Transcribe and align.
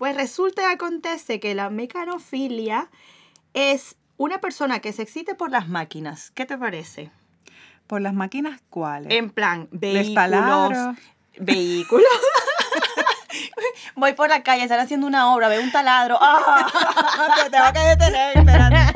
Pues 0.00 0.16
resulta 0.16 0.62
y 0.62 0.64
acontece 0.64 1.40
que 1.40 1.54
la 1.54 1.68
mecanofilia 1.68 2.88
es 3.52 3.96
una 4.16 4.40
persona 4.40 4.78
que 4.78 4.94
se 4.94 5.02
excite 5.02 5.34
por 5.34 5.50
las 5.50 5.68
máquinas. 5.68 6.30
¿Qué 6.30 6.46
te 6.46 6.56
parece? 6.56 7.10
¿Por 7.86 8.00
las 8.00 8.14
máquinas 8.14 8.62
cuáles? 8.70 9.12
En 9.12 9.28
plan, 9.28 9.68
vehículos. 9.72 10.96
Vehículos. 11.38 12.06
Voy 13.94 14.14
por 14.14 14.30
la 14.30 14.42
calle, 14.42 14.62
están 14.62 14.80
haciendo 14.80 15.06
una 15.06 15.34
obra, 15.34 15.48
veo 15.48 15.60
un 15.60 15.70
taladro. 15.70 16.16
¡Ah! 16.18 16.66
Te 17.44 17.50
tengo 17.50 17.70
que 17.70 17.80
detener, 17.80 18.38
espérate. 18.38 18.89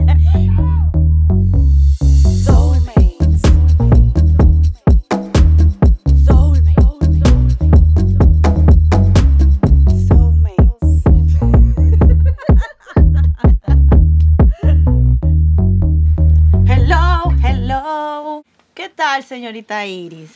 Tal, 19.14 19.22
señorita 19.22 19.86
Iris? 19.86 20.32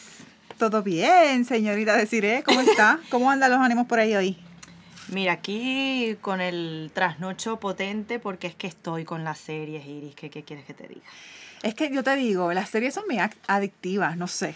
Todo 0.56 0.84
bien, 0.84 1.44
señorita 1.44 1.96
Desiree, 1.96 2.44
¿cómo 2.44 2.60
está? 2.60 3.00
¿Cómo 3.10 3.28
andan 3.28 3.50
los 3.50 3.58
ánimos 3.58 3.88
por 3.88 3.98
ahí 3.98 4.14
hoy? 4.14 4.36
Mira, 5.08 5.32
aquí 5.32 6.16
con 6.20 6.40
el 6.40 6.92
trasnocho 6.94 7.58
potente 7.58 8.20
porque 8.20 8.46
es 8.46 8.54
que 8.54 8.68
estoy 8.68 9.04
con 9.04 9.24
las 9.24 9.38
series, 9.38 9.84
Iris. 9.84 10.14
¿Qué, 10.14 10.30
qué 10.30 10.44
quieres 10.44 10.64
que 10.64 10.74
te 10.74 10.86
diga? 10.86 11.00
Es 11.64 11.74
que 11.74 11.92
yo 11.92 12.04
te 12.04 12.14
digo, 12.14 12.52
las 12.52 12.68
series 12.68 12.94
son 12.94 13.02
muy 13.08 13.18
adictivas, 13.48 14.16
no 14.16 14.28
sé. 14.28 14.54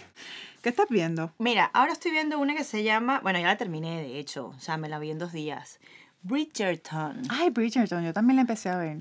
¿Qué 0.61 0.69
estás 0.69 0.87
viendo? 0.89 1.33
Mira, 1.39 1.69
ahora 1.73 1.91
estoy 1.91 2.11
viendo 2.11 2.39
una 2.39 2.55
que 2.55 2.63
se 2.63 2.81
llama, 2.81 3.19
bueno, 3.23 3.39
ya 3.39 3.47
la 3.47 3.57
terminé 3.57 4.03
de 4.03 4.19
hecho, 4.19 4.53
o 4.55 4.59
sea, 4.61 4.77
me 4.77 4.87
la 4.87 4.99
vi 4.99 5.11
en 5.11 5.19
dos 5.19 5.33
días. 5.33 5.81
Bridgerton. 6.21 7.23
Ay, 7.27 7.49
Bridgerton, 7.49 8.05
yo 8.05 8.13
también 8.13 8.37
la 8.37 8.41
empecé 8.43 8.69
a 8.69 8.77
ver. 8.77 8.99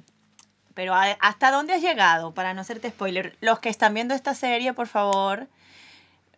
Pero 0.74 0.95
¿a- 0.95 1.16
¿hasta 1.20 1.51
dónde 1.51 1.74
has 1.74 1.82
llegado? 1.82 2.32
Para 2.34 2.54
no 2.54 2.60
hacerte 2.62 2.90
spoiler. 2.90 3.37
Los 3.40 3.59
que 3.60 3.68
están 3.68 3.95
viendo 3.95 4.15
esta 4.15 4.34
serie, 4.34 4.73
por 4.73 4.87
favor. 4.87 5.48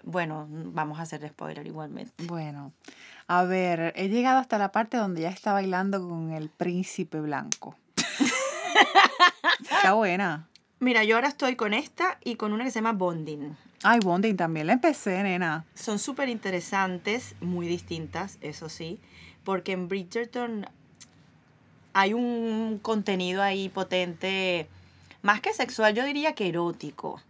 Bueno, 0.02 0.46
vamos 0.50 0.98
a 0.98 1.02
hacer 1.02 1.27
spoiler 1.28 1.66
igualmente. 1.66 2.12
Bueno, 2.27 2.72
a 3.27 3.44
ver, 3.44 3.92
he 3.96 4.08
llegado 4.08 4.38
hasta 4.38 4.58
la 4.58 4.70
parte 4.72 4.96
donde 4.98 5.22
ya 5.22 5.30
está 5.30 5.52
bailando 5.55 6.06
con 6.06 6.32
el 6.32 6.50
príncipe 6.50 7.20
blanco. 7.20 7.77
está 9.60 9.94
buena. 9.94 10.48
Mira, 10.80 11.05
yo 11.05 11.14
ahora 11.16 11.28
estoy 11.28 11.56
con 11.56 11.72
esta 11.72 12.18
y 12.22 12.36
con 12.36 12.52
una 12.52 12.64
que 12.64 12.70
se 12.70 12.80
llama 12.80 12.92
Bonding. 12.92 13.56
Ay, 13.82 14.00
Bonding 14.00 14.36
también 14.36 14.66
la 14.66 14.74
empecé, 14.74 15.22
nena. 15.22 15.64
Son 15.74 15.98
súper 15.98 16.28
interesantes, 16.28 17.34
muy 17.40 17.66
distintas, 17.66 18.38
eso 18.40 18.68
sí, 18.68 19.00
porque 19.44 19.72
en 19.72 19.88
Bridgerton 19.88 20.66
hay 21.95 22.12
un 22.12 22.78
contenido 22.83 23.42
ahí 23.42 23.69
potente, 23.70 24.69
más 25.23 25.41
que 25.41 25.55
sexual, 25.55 25.95
yo 25.95 26.05
diría 26.05 26.34
que 26.34 26.48
erótico, 26.48 27.20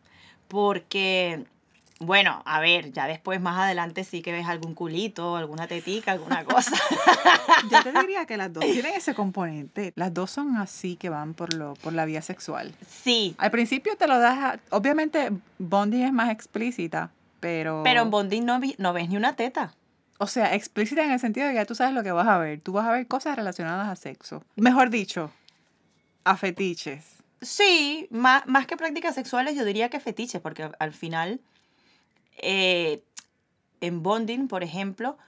porque, 0.48 1.44
bueno, 2.00 2.42
a 2.44 2.60
ver, 2.60 2.92
ya 2.92 3.06
después 3.06 3.40
más 3.40 3.58
adelante 3.58 4.04
sí 4.04 4.22
que 4.22 4.32
ves 4.32 4.46
algún 4.46 4.74
culito, 4.74 5.36
alguna 5.36 5.66
tetica, 5.66 6.12
alguna 6.12 6.44
cosa. 6.44 6.72
Yo 7.70 7.82
te 7.82 7.92
diría 7.92 8.26
que 8.26 8.36
las 8.36 8.52
dos 8.52 8.64
tienen 8.64 8.94
ese 8.94 9.14
componente. 9.14 9.92
Las 9.96 10.12
dos 10.12 10.30
son 10.30 10.56
así 10.56 10.96
que 10.96 11.08
van 11.08 11.34
por, 11.34 11.54
lo, 11.54 11.74
por 11.74 11.92
la 11.92 12.04
vía 12.04 12.20
sexual. 12.22 12.74
Sí, 12.88 13.34
Al 13.38 13.50
principio 13.50 13.96
te 13.96 14.06
lo 14.06 14.18
das, 14.18 14.38
a- 14.38 14.58
obviamente 14.70 15.30
Bonding 15.58 16.02
es 16.02 16.12
más 16.12 16.30
explícita, 16.30 17.10
pero... 17.40 17.82
pero 17.84 18.02
en 18.02 18.10
Bonding 18.10 18.44
no, 18.44 18.60
vi- 18.60 18.74
no 18.78 18.92
ves 18.92 19.08
ni 19.08 19.16
una 19.16 19.34
teta. 19.36 19.72
O 20.18 20.26
sea, 20.26 20.54
explícita 20.54 21.04
en 21.04 21.10
el 21.10 21.20
sentido 21.20 21.46
de 21.46 21.52
que 21.52 21.58
ya 21.58 21.64
tú 21.64 21.74
sabes 21.74 21.94
lo 21.94 22.02
que 22.02 22.12
vas 22.12 22.28
a 22.28 22.38
ver. 22.38 22.60
Tú 22.60 22.72
vas 22.72 22.86
a 22.86 22.92
ver 22.92 23.06
cosas 23.06 23.36
relacionadas 23.36 23.88
a 23.88 23.96
sexo. 23.96 24.44
Mejor 24.56 24.90
dicho, 24.90 25.30
a 26.24 26.36
fetiches. 26.36 27.22
Sí, 27.42 28.06
más, 28.10 28.46
más 28.46 28.66
que 28.66 28.76
prácticas 28.76 29.14
sexuales, 29.14 29.54
yo 29.54 29.64
diría 29.64 29.90
que 29.90 30.00
fetiches, 30.00 30.40
porque 30.40 30.70
al 30.78 30.92
final, 30.92 31.40
eh, 32.38 33.02
en 33.80 34.02
Bonding, 34.02 34.48
por 34.48 34.62
ejemplo, 34.62 35.18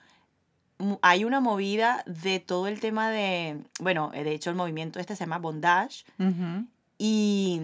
hay 1.03 1.25
una 1.25 1.41
movida 1.41 2.03
de 2.06 2.41
todo 2.41 2.69
el 2.69 2.81
tema 2.81 3.10
de, 3.10 3.59
bueno, 3.81 4.10
eh, 4.15 4.25
de 4.25 4.33
hecho 4.33 4.50
el 4.50 4.56
movimiento 4.56 4.99
este 4.99 5.16
se 5.16 5.25
llama 5.25 5.39
bondage, 5.39 6.05
y 6.99 7.60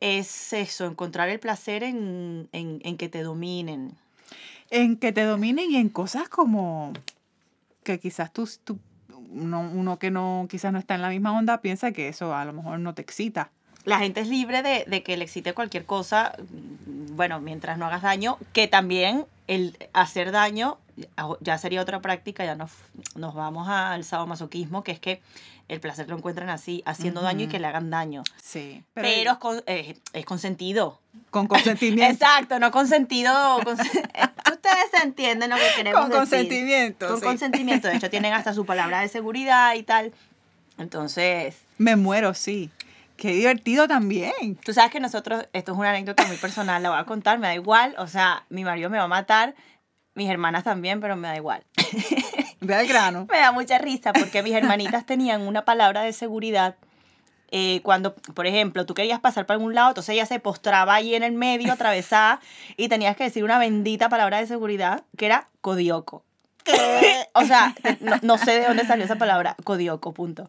es 0.00 0.52
eso, 0.52 0.84
encontrar 0.86 1.28
el 1.28 1.40
placer 1.40 1.82
en, 1.82 2.48
en, 2.52 2.80
en 2.82 2.96
que 2.96 3.08
te 3.08 3.22
dominen. 3.22 3.96
En 4.76 4.96
que 4.96 5.12
te 5.12 5.22
dominen 5.22 5.70
y 5.70 5.76
en 5.76 5.88
cosas 5.88 6.28
como 6.28 6.92
que 7.84 8.00
quizás 8.00 8.32
tú, 8.32 8.48
tú 8.64 8.80
uno, 9.30 9.60
uno 9.60 10.00
que 10.00 10.10
no, 10.10 10.48
quizás 10.50 10.72
no 10.72 10.80
está 10.80 10.96
en 10.96 11.02
la 11.02 11.10
misma 11.10 11.36
onda, 11.36 11.60
piensa 11.60 11.92
que 11.92 12.08
eso 12.08 12.34
a 12.34 12.44
lo 12.44 12.52
mejor 12.52 12.80
no 12.80 12.92
te 12.92 13.02
excita. 13.02 13.50
La 13.84 14.00
gente 14.00 14.20
es 14.20 14.28
libre 14.28 14.62
de, 14.62 14.84
de 14.88 15.04
que 15.04 15.16
le 15.16 15.26
excite 15.26 15.54
cualquier 15.54 15.84
cosa, 15.86 16.34
mm, 16.38 17.14
bueno, 17.14 17.40
mientras 17.40 17.78
no 17.78 17.86
hagas 17.86 18.02
daño, 18.02 18.36
que 18.52 18.66
también 18.66 19.26
el 19.46 19.76
hacer 19.92 20.32
daño 20.32 20.78
ya 21.40 21.58
sería 21.58 21.80
otra 21.82 22.00
práctica, 22.00 22.44
ya 22.44 22.54
nos, 22.54 22.70
nos 23.16 23.34
vamos 23.34 23.68
al 23.68 24.04
sadomasoquismo, 24.04 24.84
que 24.84 24.92
es 24.92 25.00
que 25.00 25.20
el 25.66 25.80
placer 25.80 26.08
lo 26.08 26.16
encuentran 26.16 26.50
así, 26.50 26.82
haciendo 26.86 27.20
daño 27.20 27.44
y 27.44 27.48
que 27.48 27.58
le 27.58 27.66
hagan 27.66 27.90
daño. 27.90 28.22
Sí. 28.40 28.84
Pero, 28.94 29.32
es, 29.32 29.38
con, 29.38 29.62
eh, 29.66 29.96
es 30.12 30.24
consentido. 30.24 31.00
con 31.30 31.48
consentimiento. 31.48 32.12
Exacto, 32.24 32.58
no 32.60 32.70
consentido. 32.70 33.32
consen- 33.62 34.08
eh, 34.14 34.28
Ustedes 34.52 35.02
entienden 35.02 35.50
lo 35.50 35.56
que 35.56 35.62
queremos 35.76 36.00
con 36.02 36.10
decir. 36.10 36.20
consentimiento. 36.28 37.08
Con 37.08 37.18
sí. 37.18 37.24
consentimiento. 37.26 37.88
De 37.88 37.96
hecho, 37.96 38.08
tienen 38.10 38.32
hasta 38.32 38.54
su 38.54 38.64
palabra 38.64 39.00
de 39.00 39.08
seguridad 39.08 39.74
y 39.74 39.82
tal. 39.82 40.12
Entonces, 40.78 41.56
Me 41.78 41.96
muero, 41.96 42.34
sí. 42.34 42.70
Qué 43.16 43.32
divertido 43.32 43.86
también. 43.86 44.56
Tú 44.64 44.72
sabes 44.72 44.90
que 44.90 45.00
nosotros, 45.00 45.46
esto 45.52 45.72
es 45.72 45.78
una 45.78 45.90
anécdota 45.90 46.26
muy 46.26 46.36
personal, 46.36 46.82
la 46.82 46.90
voy 46.90 46.98
a 46.98 47.04
contar, 47.04 47.38
me 47.38 47.46
da 47.46 47.54
igual, 47.54 47.94
o 47.98 48.06
sea, 48.06 48.44
mi 48.48 48.64
marido 48.64 48.90
me 48.90 48.98
va 48.98 49.04
a 49.04 49.08
matar, 49.08 49.54
mis 50.14 50.28
hermanas 50.28 50.64
también, 50.64 51.00
pero 51.00 51.16
me 51.16 51.28
da 51.28 51.36
igual. 51.36 51.64
Ve 52.60 52.74
al 52.74 52.86
grano. 52.86 53.26
Me 53.30 53.38
da 53.38 53.52
mucha 53.52 53.78
risa 53.78 54.12
porque 54.12 54.42
mis 54.42 54.54
hermanitas 54.54 55.04
tenían 55.06 55.42
una 55.42 55.64
palabra 55.64 56.02
de 56.02 56.12
seguridad. 56.12 56.76
eh, 57.50 57.80
cuando, 57.84 58.14
por 58.14 58.46
ejemplo, 58.46 58.84
tú 58.86 58.94
querías 58.94 59.20
pasar 59.20 59.46
por 59.46 59.54
algún 59.54 59.74
lado, 59.74 59.90
entonces 59.90 60.14
ella 60.14 60.26
se 60.26 60.40
postraba 60.40 60.94
ahí 60.94 61.14
en 61.14 61.22
el 61.22 61.32
medio, 61.32 61.72
atravesada, 61.72 62.40
y 62.76 62.88
tenías 62.88 63.16
que 63.16 63.24
decir 63.24 63.44
una 63.44 63.58
bendita 63.58 64.08
palabra 64.08 64.38
de 64.38 64.46
seguridad 64.46 65.04
que 65.16 65.26
era 65.26 65.48
codioco. 65.60 66.24
o 67.34 67.44
sea, 67.44 67.74
no, 68.00 68.16
no 68.22 68.38
sé 68.38 68.58
de 68.58 68.66
dónde 68.66 68.86
salió 68.86 69.04
esa 69.04 69.16
palabra, 69.16 69.54
codioco, 69.62 70.12
punto. 70.12 70.48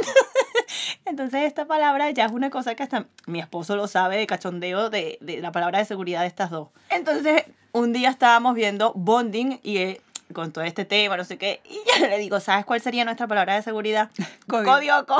Entonces 1.04 1.44
esta 1.44 1.66
palabra 1.66 2.10
ya 2.10 2.24
es 2.26 2.32
una 2.32 2.50
cosa 2.50 2.74
que 2.74 2.82
hasta 2.82 3.06
mi 3.26 3.40
esposo 3.40 3.76
lo 3.76 3.86
sabe 3.88 4.16
de 4.16 4.26
cachondeo 4.26 4.90
de, 4.90 5.18
de 5.20 5.38
la 5.40 5.52
palabra 5.52 5.78
de 5.78 5.84
seguridad 5.84 6.22
de 6.22 6.26
estas 6.26 6.50
dos. 6.50 6.68
Entonces 6.90 7.44
un 7.72 7.92
día 7.92 8.10
estábamos 8.10 8.54
viendo 8.54 8.92
Bonding 8.94 9.60
y 9.62 9.78
eh, 9.78 10.00
con 10.32 10.52
todo 10.52 10.64
este 10.64 10.84
tema, 10.84 11.16
no 11.16 11.22
sé 11.24 11.38
qué, 11.38 11.60
y 11.64 11.78
yo 12.00 12.08
le 12.08 12.18
digo, 12.18 12.40
¿sabes 12.40 12.64
cuál 12.64 12.80
sería 12.80 13.04
nuestra 13.04 13.28
palabra 13.28 13.54
de 13.54 13.62
seguridad? 13.62 14.10
Codi- 14.48 14.64
Codioco. 14.64 15.16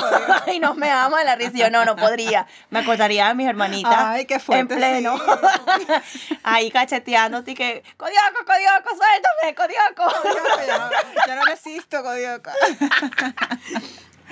y 0.52 0.58
nos 0.58 0.76
me 0.76 0.88
damos 0.88 1.22
la 1.24 1.36
risa. 1.36 1.52
Yo, 1.54 1.70
no, 1.70 1.84
no 1.84 1.94
podría. 1.94 2.48
Me 2.70 2.80
acordaría 2.80 3.28
de 3.28 3.34
mis 3.34 3.46
hermanitas. 3.46 3.94
Ay, 3.96 4.24
qué 4.26 4.40
fuerte, 4.40 4.74
En 4.74 4.80
pleno. 4.80 5.14
Ahí 6.42 6.72
cacheteándote 6.72 7.52
y 7.52 7.54
que, 7.54 7.84
Codioco, 7.96 8.44
Codioco, 8.44 8.96
suéltame, 8.96 9.54
Codioco. 9.54 10.66
ya, 10.66 10.78
no, 10.78 10.90
ya 11.28 11.34
no 11.36 11.44
resisto, 11.44 12.02
codioca. 12.02 12.52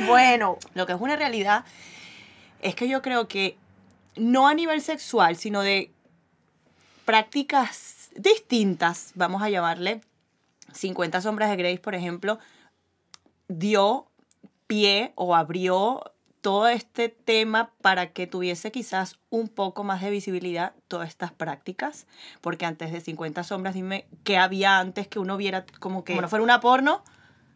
Bueno, 0.07 0.59
lo 0.75 0.87
que 0.87 0.93
es 0.93 1.01
una 1.01 1.17
realidad 1.17 1.65
es 2.61 2.75
que 2.75 2.89
yo 2.89 3.03
creo 3.03 3.29
que 3.29 3.57
no 4.17 4.49
a 4.49 4.55
nivel 4.55 4.81
sexual, 4.81 5.37
sino 5.37 5.61
de 5.63 5.91
prácticas 7.05 8.11
distintas, 8.17 9.13
vamos 9.15 9.43
a 9.43 9.51
llamarle, 9.51 10.01
50 10.73 11.21
sombras 11.21 11.51
de 11.51 11.57
Grey, 11.57 11.79
por 11.79 11.95
ejemplo, 11.95 12.39
dio 13.49 14.07
pie 14.67 15.13
o 15.15 15.35
abrió 15.35 16.15
todo 16.41 16.69
este 16.69 17.09
tema 17.09 17.71
para 17.81 18.13
que 18.13 18.27
tuviese 18.27 18.71
quizás 18.71 19.19
un 19.31 19.49
poco 19.49 19.83
más 19.83 20.03
de 20.03 20.11
visibilidad 20.11 20.75
todas 20.89 21.09
estas 21.09 21.33
prácticas, 21.33 22.07
porque 22.41 22.67
antes 22.67 22.93
de 22.93 23.01
50 23.01 23.45
sombras, 23.45 23.75
dime, 23.75 24.07
¿qué 24.25 24.37
había 24.37 24.79
antes 24.79 25.09
que 25.09 25.19
uno 25.19 25.37
viera 25.37 25.65
como 25.81 26.05
que 26.05 26.13
como 26.13 26.23
no 26.23 26.29
fuera 26.29 26.43
una 26.43 26.61
porno? 26.61 27.03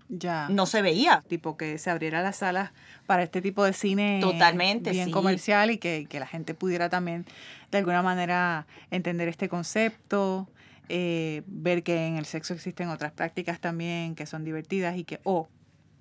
Ya. 0.08 0.48
No 0.48 0.66
se 0.66 0.80
veía. 0.82 1.22
Tipo 1.28 1.56
que 1.56 1.78
se 1.78 1.90
abriera 1.90 2.22
las 2.22 2.36
salas 2.36 2.70
para 3.06 3.22
este 3.22 3.42
tipo 3.42 3.64
de 3.64 3.72
cine 3.72 4.18
Totalmente, 4.22 4.90
bien 4.90 5.06
sí. 5.06 5.10
comercial 5.10 5.70
y 5.70 5.78
que, 5.78 6.06
que 6.08 6.18
la 6.20 6.26
gente 6.26 6.54
pudiera 6.54 6.88
también 6.88 7.26
de 7.70 7.78
alguna 7.78 8.02
manera 8.02 8.66
entender 8.90 9.28
este 9.28 9.48
concepto, 9.48 10.48
eh, 10.88 11.42
ver 11.46 11.82
que 11.82 12.06
en 12.06 12.16
el 12.16 12.24
sexo 12.24 12.54
existen 12.54 12.88
otras 12.88 13.12
prácticas 13.12 13.60
también 13.60 14.14
que 14.14 14.24
son 14.24 14.44
divertidas 14.44 14.96
y 14.96 15.04
que 15.04 15.20
o 15.24 15.48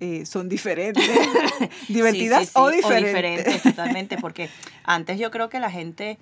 eh, 0.00 0.24
son 0.24 0.48
diferentes, 0.48 1.04
divertidas 1.88 2.40
Sí, 2.40 2.46
sí, 2.46 2.52
sí, 2.54 2.60
o 2.60 2.70
diferentes. 2.70 3.62
totalmente, 3.62 4.16
porque 4.20 4.48
antes 4.84 5.18
yo 5.18 5.30
creo 5.30 5.50
que 5.50 5.58
la 5.60 5.70
gente, 5.70 6.18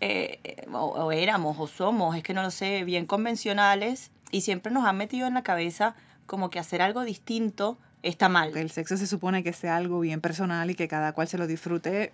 eh, 0.00 0.38
o, 0.72 0.78
o 0.78 1.12
éramos 1.12 1.56
o 1.58 1.66
somos, 1.66 2.16
es 2.16 2.22
que 2.22 2.34
no 2.34 2.42
lo 2.42 2.50
sé, 2.50 2.84
bien 2.84 3.04
convencionales 3.06 4.10
y 4.30 4.40
siempre 4.42 4.72
nos 4.72 4.84
han 4.86 4.96
metido 4.96 5.26
en 5.26 5.34
la 5.34 5.42
cabeza 5.42 5.94
como 6.26 6.50
que 6.50 6.58
hacer 6.58 6.82
algo 6.82 7.02
distinto 7.04 7.78
está 8.02 8.28
mal. 8.28 8.56
El 8.56 8.70
sexo 8.70 8.96
se 8.96 9.06
supone 9.06 9.42
que 9.42 9.52
sea 9.52 9.76
algo 9.76 10.00
bien 10.00 10.20
personal 10.20 10.70
y 10.70 10.74
que 10.74 10.88
cada 10.88 11.12
cual 11.12 11.28
se 11.28 11.38
lo 11.38 11.46
disfrute 11.46 12.12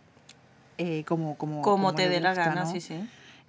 eh, 0.79 1.05
como, 1.07 1.37
como, 1.37 1.63
Como 1.63 1.95
te 1.95 2.03
le 2.05 2.09
dé 2.15 2.21
la 2.21 2.35
gana, 2.35 2.65
¿no? 2.65 2.73
sí, 2.73 2.81
sí. 2.81 3.01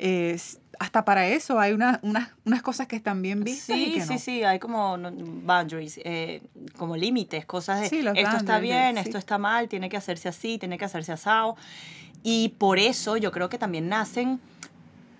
Eh, 0.01 0.39
hasta 0.79 1.03
para 1.03 1.27
eso 1.27 1.59
hay 1.59 1.73
una- 1.73 2.00
unas, 2.03 2.29
unas 2.45 2.61
cosas 2.61 2.88
que 2.88 2.95
están 2.95 3.21
bien 3.21 3.44
vistas 3.44 3.75
y 3.77 3.85
Sí, 3.85 3.91
que 3.91 4.01
sí, 4.01 4.13
no. 4.13 4.19
sí, 4.19 4.44
hay 4.44 4.57
como 4.59 4.97
boundaries, 4.97 6.00
eh, 6.06 6.41
como 6.77 6.95
límites, 6.95 7.45
cosas 7.45 7.81
de 7.81 7.89
Sí, 7.89 8.00
esto 8.15 8.38
está 8.38 8.59
bien, 8.59 8.95
sí. 8.95 9.01
esto 9.01 9.17
está 9.17 9.38
mal, 9.38 9.67
tiene 9.67 9.89
que 9.89 9.97
hacerse 9.97 10.29
así, 10.29 10.57
tiene 10.57 10.77
que 10.77 10.85
hacerse 10.85 11.11
asado. 11.11 11.57
Y 12.23 12.50
por 12.57 12.79
eso 12.79 13.17
yo 13.17 13.31
creo 13.31 13.50
que 13.50 13.57
también 13.57 13.89
nacen 13.89 14.39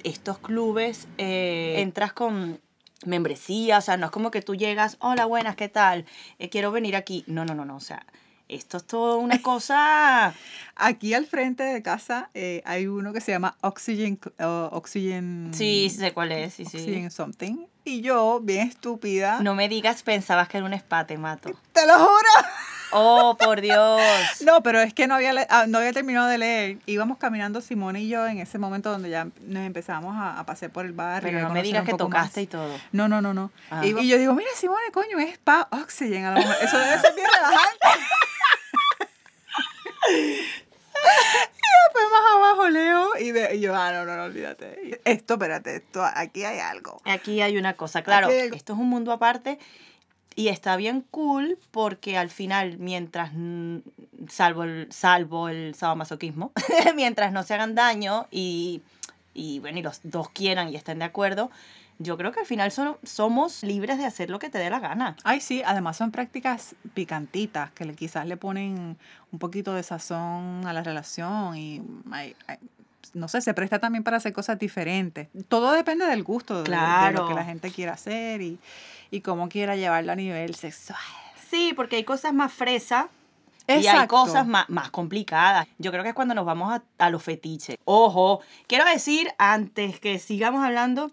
estos 0.04 0.40
clubes, 0.40 1.08
eh, 1.18 1.76
entras 1.78 2.14
con 2.14 2.60
membresía, 3.06 3.78
o 3.78 3.82
sea, 3.82 3.98
no 3.98 4.08
es 4.08 4.12
como 4.12 4.32
que 4.32 4.42
tú 4.42 4.56
llegas, 4.56 4.98
hola, 5.00 5.26
buenas, 5.26 5.56
¿qué 5.56 5.70
tal? 5.70 6.06
Eh, 6.38 6.50
quiero 6.50 6.72
venir 6.72 6.96
aquí. 6.96 7.24
No, 7.28 7.46
no, 7.46 7.54
no, 7.56 7.66
no, 7.66 7.76
o 7.78 7.80
sea, 7.80 8.06
esto 8.48 8.78
es 8.78 8.84
toda 8.86 9.16
una 9.18 9.42
cosa... 9.42 10.34
Aquí 10.82 11.14
al 11.14 11.26
frente 11.26 11.62
de 11.64 11.82
casa 11.84 12.30
eh, 12.34 12.62
hay 12.66 12.88
uno 12.88 13.12
que 13.12 13.20
se 13.20 13.34
llama 13.34 13.58
Oxygen, 13.62 14.18
uh, 14.40 14.74
Oxygen, 14.74 15.52
Sí, 15.54 15.90
sé 15.90 16.14
cuál 16.14 16.32
es, 16.32 16.54
sí, 16.54 16.64
sí. 16.64 16.78
Oxygen 16.78 17.12
something. 17.12 17.66
Y 17.84 18.00
yo, 18.02 18.40
bien 18.42 18.68
estúpida, 18.70 19.40
No 19.42 19.56
me 19.56 19.68
digas, 19.68 20.04
pensabas 20.04 20.48
que 20.48 20.58
era 20.58 20.66
un 20.66 20.74
spa, 20.74 21.06
te 21.06 21.18
mato. 21.18 21.52
te 21.74 21.86
lo 21.86 21.94
juro. 21.98 22.30
Oh, 22.92 23.38
por 23.40 23.62
Dios. 23.62 24.02
No, 24.44 24.62
pero 24.64 24.82
es 24.82 24.94
que 24.94 25.08
no 25.08 25.16
había, 25.16 25.34
ah, 25.50 25.66
no 25.68 25.78
había 25.78 25.94
terminado 25.94 26.28
de 26.28 26.38
leer. 26.38 26.78
Íbamos 26.86 27.18
caminando 27.18 27.62
Simón 27.62 27.96
y 27.98 28.08
yo 28.08 28.26
en 28.28 28.40
ese 28.40 28.58
momento 28.58 28.90
donde 28.92 29.10
ya 29.10 29.28
nos 29.42 29.64
empezamos 29.66 30.16
a, 30.16 30.40
a 30.40 30.46
pasear 30.46 30.72
por 30.72 30.86
el 30.86 30.94
barrio. 30.94 31.30
Pero 31.32 31.48
no 31.48 31.54
me 31.54 31.62
digas 31.62 31.86
que 31.86 31.94
tocaste 31.94 32.40
más. 32.42 32.44
y 32.44 32.48
todo. 32.48 32.80
No, 32.92 33.08
no, 33.08 33.22
no, 33.22 33.34
no. 33.34 33.52
Ah. 33.70 33.86
Y, 33.86 33.90
y 34.00 34.08
yo 34.08 34.18
digo, 34.18 34.34
mira, 34.34 34.50
Simone, 34.56 34.92
coño, 34.92 35.20
es 35.20 35.34
Spa 35.34 35.68
Oxygen. 35.72 36.26
A 36.26 36.32
lo 36.32 36.38
mejor. 36.40 36.56
Eso 36.62 36.78
debe 36.78 37.00
ser 37.00 37.14
bien 37.16 37.28
relajante. 37.34 37.88
y 40.20 40.42
después 41.86 42.06
más 42.12 42.36
abajo 42.36 42.70
leo 42.70 43.10
y, 43.20 43.32
ve- 43.32 43.56
y 43.56 43.60
yo, 43.60 43.76
ah, 43.76 43.92
no, 43.92 44.06
no, 44.06 44.16
no, 44.16 44.24
olvídate. 44.24 45.00
Esto, 45.06 45.34
espérate, 45.36 45.76
esto, 45.78 46.04
aquí 46.04 46.44
hay 46.44 46.60
algo. 46.60 47.02
Aquí 47.06 47.42
hay 47.42 47.58
una 47.58 47.74
cosa, 47.76 48.02
claro, 48.02 48.30
esto 48.30 48.74
es 48.74 48.80
un 48.80 48.90
mundo 48.90 49.12
aparte 49.12 49.60
y 50.40 50.48
está 50.48 50.78
bien 50.78 51.04
cool 51.12 51.58
porque 51.72 52.18
al 52.18 52.30
final, 52.30 52.78
mientras, 52.78 53.32
salvo 54.30 54.64
el, 54.64 54.88
salvo 54.90 55.50
el 55.50 55.76
sadomasoquismo, 55.76 56.54
mientras 56.96 57.34
no 57.34 57.44
se 57.44 57.56
hagan 57.56 57.76
daño 57.76 58.26
y, 58.32 58.82
y 59.34 59.60
bueno, 59.60 59.80
y 59.80 59.82
los 59.82 60.00
dos 60.04 60.30
quieran 60.30 60.70
y 60.70 60.78
estén 60.78 61.00
de 61.00 61.06
acuerdo, 61.06 61.52
yo 61.98 62.16
creo 62.16 62.32
que 62.32 62.40
al 62.40 62.46
final 62.46 62.72
son- 62.72 62.96
somos 63.04 63.64
libres 63.64 63.98
de 63.98 64.06
hacer 64.06 64.30
lo 64.30 64.40
que 64.40 64.50
te 64.50 64.58
dé 64.60 64.70
la 64.70 64.80
gana. 64.80 65.18
Ay, 65.26 65.42
sí, 65.42 65.62
además 65.66 65.98
son 65.98 66.12
prácticas 66.12 66.74
picantitas 66.94 67.72
que 67.72 67.94
quizás 67.94 68.26
le 68.26 68.38
ponen 68.38 68.98
un 69.34 69.40
poquito 69.40 69.74
de 69.74 69.84
sazón 69.84 70.66
a 70.66 70.72
la 70.72 70.84
relación 70.84 71.58
y 71.58 71.82
no 73.14 73.28
sé, 73.28 73.42
se 73.42 73.54
presta 73.54 73.80
también 73.80 74.04
para 74.04 74.18
hacer 74.18 74.34
cosas 74.34 74.58
diferentes. 74.60 75.28
Todo 75.48 75.72
depende 75.74 76.06
del 76.06 76.24
gusto, 76.24 76.56
de- 76.56 76.64
de, 76.64 76.70
lo 76.70 76.76
Claro. 76.76 77.28
que 77.28 77.34
la 77.34 77.46
gente 77.46 77.72
quiera 77.72 77.94
hacer 77.94 78.42
y, 78.42 78.60
y 79.12 79.22
cómo 79.22 79.50
quiera 79.50 79.76
llevarlo 79.76 80.12
a 80.12 80.16
nivel 80.16 80.56
sexual. 80.56 81.00
Sí, 81.50 81.74
porque 81.76 81.96
hay 81.98 82.04
cosas 82.04 82.34
más 82.34 82.54
fresas 82.54 83.06
Y 83.68 83.86
hay 83.88 84.08
cosas 84.08 84.48
más, 84.48 84.68
más 84.70 84.90
complicadas. 84.90 85.68
Yo 85.78 85.92
creo 85.92 86.02
que 86.04 86.10
es 86.10 86.16
cuando 86.16 86.34
nos 86.34 86.46
vamos 86.46 86.74
a, 86.74 86.84
a 87.06 87.10
los 87.12 87.22
fetiches. 87.22 87.78
Ojo, 87.86 88.42
quiero 88.68 88.84
decir, 88.86 89.32
antes 89.38 90.00
que 90.00 90.18
sigamos 90.20 90.64
hablando, 90.66 91.12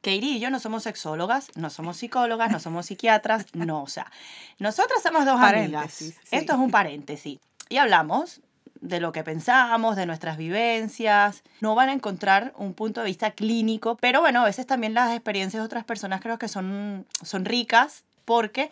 que 0.00 0.14
Iri 0.14 0.36
y 0.36 0.40
yo 0.40 0.50
no 0.50 0.60
somos 0.60 0.84
sexólogas, 0.84 1.48
no 1.56 1.68
somos 1.68 1.96
psicólogas, 1.96 2.50
no 2.52 2.58
somos 2.60 2.86
psiquiatras, 2.86 3.46
no, 3.54 3.82
o 3.82 3.86
sea, 3.88 4.10
nosotras 4.58 5.02
somos 5.02 5.24
dos 5.26 5.40
amigas. 5.40 5.70
Paréntesis, 5.82 6.14
sí. 6.22 6.36
Esto 6.36 6.52
es 6.52 6.58
un 6.58 6.70
paréntesis. 6.70 7.38
Y 7.68 7.76
hablamos 7.76 8.40
de 8.80 9.00
lo 9.00 9.12
que 9.12 9.22
pensamos, 9.22 9.96
de 9.96 10.06
nuestras 10.06 10.36
vivencias. 10.36 11.42
No 11.60 11.74
van 11.74 11.88
a 11.88 11.92
encontrar 11.92 12.52
un 12.56 12.74
punto 12.74 13.00
de 13.00 13.06
vista 13.06 13.32
clínico, 13.32 13.96
pero 13.96 14.20
bueno, 14.20 14.40
a 14.42 14.44
veces 14.44 14.66
también 14.66 14.94
las 14.94 15.12
experiencias 15.12 15.60
de 15.62 15.66
otras 15.66 15.84
personas 15.84 16.20
creo 16.20 16.38
que 16.38 16.48
son, 16.48 17.06
son 17.22 17.44
ricas 17.44 18.04
porque 18.24 18.70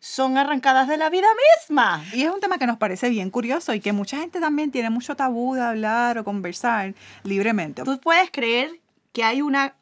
son 0.00 0.38
arrancadas 0.38 0.86
de 0.88 0.96
la 0.96 1.10
vida 1.10 1.26
misma. 1.60 2.04
Y 2.14 2.22
es 2.22 2.30
un 2.30 2.40
tema 2.40 2.56
que 2.58 2.66
nos 2.66 2.78
parece 2.78 3.08
bien 3.10 3.30
curioso 3.30 3.74
y 3.74 3.80
que 3.80 3.92
mucha 3.92 4.16
gente 4.18 4.40
también 4.40 4.70
tiene 4.70 4.90
mucho 4.90 5.16
tabú 5.16 5.54
de 5.54 5.62
hablar 5.62 6.18
o 6.18 6.24
conversar 6.24 6.94
libremente. 7.24 7.82
Tú 7.82 7.98
puedes 8.00 8.30
creer 8.30 8.70
que 9.12 9.24
hay 9.24 9.42
una... 9.42 9.74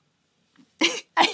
hay, 1.15 1.29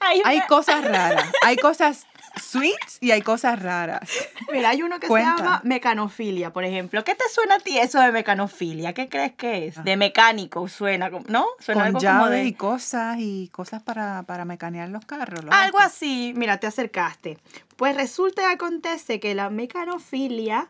hay 0.00 0.20
una- 0.20 0.28
Hay 0.28 0.40
cosas 0.48 0.84
raras, 0.84 1.24
hay 1.44 1.56
cosas 1.56 2.06
sweets 2.50 2.98
y 3.00 3.10
hay 3.12 3.22
cosas 3.22 3.62
raras. 3.62 4.08
Mira, 4.52 4.70
hay 4.70 4.82
uno 4.82 4.98
que 5.00 5.08
Cuenta. 5.08 5.36
se 5.36 5.42
llama 5.42 5.60
mecanofilia, 5.64 6.52
por 6.52 6.64
ejemplo. 6.64 7.02
¿Qué 7.04 7.14
te 7.14 7.24
suena 7.32 7.56
a 7.56 7.58
ti 7.58 7.78
eso 7.78 8.00
de 8.00 8.12
mecanofilia? 8.12 8.92
¿Qué 8.92 9.08
crees 9.08 9.32
que 9.34 9.66
es? 9.66 9.82
De 9.84 9.96
mecánico 9.96 10.68
suena, 10.68 11.10
como- 11.10 11.24
¿no? 11.28 11.46
Suena 11.58 11.80
Con 11.80 11.86
algo 11.86 12.00
como 12.00 12.28
de... 12.30 12.44
y 12.44 12.52
cosas 12.54 13.16
y 13.18 13.48
cosas 13.52 13.82
para, 13.82 14.22
para 14.24 14.44
mecanear 14.44 14.88
los 14.88 15.04
carros. 15.04 15.44
los 15.44 15.54
Algo 15.54 15.78
así, 15.78 16.32
mira, 16.36 16.58
te 16.58 16.66
acercaste. 16.66 17.38
Pues 17.76 17.96
resulta 17.96 18.42
y 18.42 18.46
acontece 18.54 19.20
que 19.20 19.34
la 19.34 19.50
mecanofilia 19.50 20.68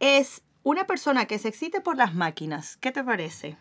es 0.00 0.42
una 0.62 0.86
persona 0.86 1.26
que 1.26 1.38
se 1.38 1.48
excite 1.48 1.80
por 1.80 1.96
las 1.96 2.14
máquinas. 2.14 2.76
¿Qué 2.78 2.92
te 2.92 3.02
parece? 3.04 3.56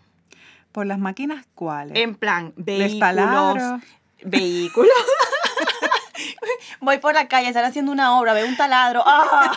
¿Por 0.72 0.86
las 0.88 1.00
máquinas 1.00 1.46
cuáles? 1.56 1.96
En 1.98 2.16
plan, 2.16 2.54
vehículos. 2.58 3.82
Vehículos. 4.24 4.92
Voy 6.82 6.98
por 7.00 7.14
la 7.14 7.28
calle, 7.28 7.48
están 7.48 7.66
haciendo 7.66 7.92
una 7.92 8.18
obra, 8.20 8.34
veo 8.34 8.48
un 8.48 8.58
taladro. 8.58 9.04
¡Ah! 9.06 9.52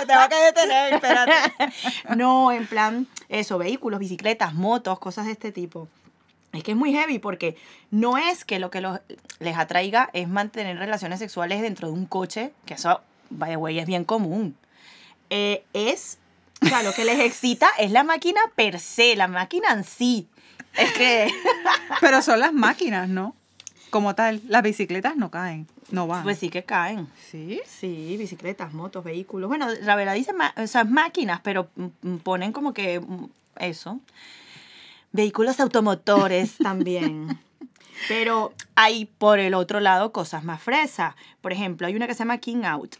Te 0.00 0.06
tengo 0.06 0.28
que 0.28 0.36
detener, 0.36 0.94
espérate. 0.94 1.32
No, 2.16 2.52
en 2.52 2.66
plan, 2.66 3.06
eso, 3.28 3.58
vehículos, 3.58 4.00
bicicletas, 4.00 4.54
motos, 4.54 4.98
cosas 4.98 5.26
de 5.26 5.32
este 5.32 5.52
tipo. 5.52 5.88
Es 6.52 6.62
que 6.62 6.70
es 6.72 6.76
muy 6.76 6.92
heavy 6.92 7.18
porque 7.18 7.56
no 7.90 8.16
es 8.16 8.44
que 8.44 8.58
lo 8.58 8.70
que 8.70 8.80
los- 8.80 9.00
les 9.40 9.56
atraiga 9.58 10.08
es 10.12 10.28
mantener 10.28 10.78
relaciones 10.78 11.18
sexuales 11.18 11.60
dentro 11.60 11.88
de 11.88 11.94
un 11.94 12.06
coche, 12.06 12.52
que 12.64 12.74
eso, 12.74 13.00
by 13.30 13.50
the 13.50 13.56
way, 13.56 13.78
es 13.78 13.86
bien 13.86 14.04
común. 14.04 14.56
Eh, 15.28 15.64
es, 15.72 16.18
o 16.62 16.66
sea, 16.66 16.82
lo 16.82 16.92
que 16.94 17.04
les 17.04 17.18
excita 17.18 17.68
es 17.78 17.90
la 17.90 18.04
máquina 18.04 18.40
per 18.54 18.78
se, 18.80 19.16
la 19.16 19.28
máquina 19.28 19.70
en 19.72 19.84
sí. 19.84 20.28
Es 20.74 20.92
que, 20.92 21.28
Pero 22.00 22.22
son 22.22 22.38
las 22.40 22.52
máquinas, 22.52 23.08
¿no? 23.08 23.34
Como 23.90 24.14
tal, 24.14 24.42
las 24.48 24.62
bicicletas 24.62 25.16
no 25.16 25.30
caen, 25.30 25.66
no 25.90 26.06
van. 26.06 26.24
pues 26.24 26.38
sí 26.38 26.50
que 26.50 26.64
caen. 26.64 27.08
¿Sí? 27.30 27.60
Sí, 27.66 28.16
bicicletas, 28.18 28.72
motos, 28.72 29.04
vehículos. 29.04 29.48
Bueno, 29.48 29.68
la 29.82 29.96
verdad 29.96 30.14
dice 30.14 30.32
o 30.56 30.66
sea, 30.66 30.84
máquinas, 30.84 31.40
pero 31.42 31.68
mm, 31.76 31.86
mm, 32.02 32.18
ponen 32.18 32.52
como 32.52 32.72
que 32.72 33.00
mm, 33.00 33.26
eso. 33.58 34.00
Vehículos 35.12 35.60
automotores 35.60 36.56
también. 36.62 37.38
Pero 38.08 38.52
hay 38.74 39.06
por 39.06 39.38
el 39.38 39.54
otro 39.54 39.80
lado 39.80 40.12
cosas 40.12 40.44
más 40.44 40.62
fresas. 40.62 41.14
Por 41.40 41.52
ejemplo, 41.52 41.86
hay 41.86 41.94
una 41.94 42.06
que 42.06 42.14
se 42.14 42.20
llama 42.20 42.38
King 42.38 42.64
Out. 42.64 42.96